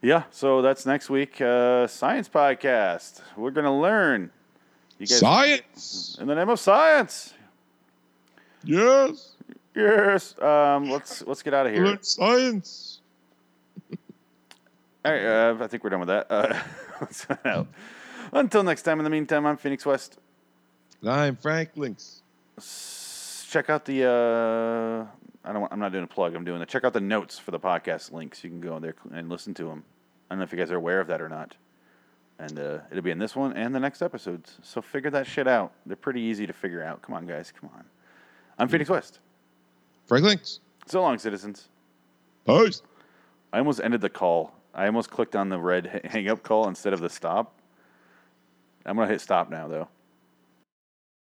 Yeah. 0.00 0.22
So 0.30 0.62
that's 0.62 0.86
next 0.86 1.10
week. 1.10 1.38
Uh, 1.38 1.86
science 1.86 2.30
podcast. 2.30 3.20
We're 3.36 3.50
gonna 3.50 3.78
learn. 3.78 4.30
You 4.98 5.06
guys, 5.06 5.18
Science. 5.18 6.16
in 6.20 6.26
the 6.26 6.34
name 6.34 6.48
of 6.48 6.58
science. 6.58 7.34
Yes. 8.64 9.32
Yes. 9.74 10.38
Um, 10.40 10.90
let's 10.90 11.22
let's 11.26 11.42
get 11.42 11.52
out 11.54 11.66
of 11.66 11.72
here. 11.74 11.84
Learn 11.84 12.02
science. 12.02 13.00
All 15.04 15.12
right. 15.12 15.24
Uh, 15.24 15.56
I 15.60 15.66
think 15.66 15.84
we're 15.84 15.90
done 15.90 16.00
with 16.00 16.08
that. 16.08 16.26
Uh, 16.30 16.58
let's 17.00 17.26
sign 17.26 17.38
out. 17.44 17.66
Until 18.32 18.62
next 18.62 18.82
time. 18.82 18.98
In 18.98 19.04
the 19.04 19.10
meantime, 19.10 19.46
I'm 19.46 19.56
Phoenix 19.56 19.84
West. 19.84 20.18
I'm 21.06 21.36
Frank 21.36 21.70
Links. 21.76 22.22
Check 23.50 23.70
out 23.70 23.84
the 23.84 24.04
uh, 24.04 25.06
I 25.48 25.52
don't 25.52 25.60
want, 25.60 25.72
I'm 25.72 25.78
not 25.78 25.92
doing 25.92 26.04
a 26.04 26.08
plug 26.08 26.34
I'm 26.34 26.44
doing 26.44 26.58
the 26.58 26.66
check 26.66 26.84
out 26.84 26.92
the 26.92 27.00
notes 27.00 27.38
for 27.38 27.52
the 27.52 27.60
podcast 27.60 28.12
links 28.12 28.42
you 28.42 28.50
can 28.50 28.60
go 28.60 28.76
in 28.76 28.82
there 28.82 28.94
and 29.12 29.28
listen 29.28 29.54
to 29.54 29.64
them 29.64 29.84
I 30.28 30.34
don't 30.34 30.40
know 30.40 30.44
if 30.44 30.52
you 30.52 30.58
guys 30.58 30.70
are 30.72 30.76
aware 30.76 31.00
of 31.00 31.06
that 31.06 31.20
or 31.20 31.28
not 31.28 31.54
and 32.38 32.58
uh, 32.58 32.78
it'll 32.90 33.02
be 33.02 33.10
in 33.10 33.18
this 33.18 33.34
one 33.34 33.52
and 33.54 33.74
the 33.74 33.80
next 33.80 34.02
episodes. 34.02 34.58
So 34.62 34.82
figure 34.82 35.10
that 35.10 35.26
shit 35.26 35.48
out. 35.48 35.72
They're 35.86 35.96
pretty 35.96 36.20
easy 36.20 36.46
to 36.46 36.52
figure 36.52 36.82
out. 36.82 37.02
Come 37.02 37.14
on 37.14 37.26
guys. 37.26 37.52
Come 37.58 37.70
on. 37.74 37.84
I'm 38.58 38.68
Phoenix 38.68 38.90
West. 38.90 39.20
Frank 40.06 40.24
Links. 40.24 40.60
so 40.86 41.02
long 41.02 41.18
citizens. 41.18 41.68
Post. 42.44 42.84
I 43.52 43.58
almost 43.58 43.80
ended 43.82 44.00
the 44.00 44.10
call. 44.10 44.54
I 44.74 44.86
almost 44.86 45.10
clicked 45.10 45.34
on 45.34 45.48
the 45.48 45.58
red 45.58 46.02
hang 46.10 46.28
up 46.28 46.42
call 46.42 46.68
instead 46.68 46.92
of 46.92 47.00
the 47.00 47.08
stop. 47.08 47.58
I'm 48.84 48.96
gonna 48.96 49.08
hit 49.08 49.20
stop 49.20 49.50
now 49.50 49.66
though 49.66 49.88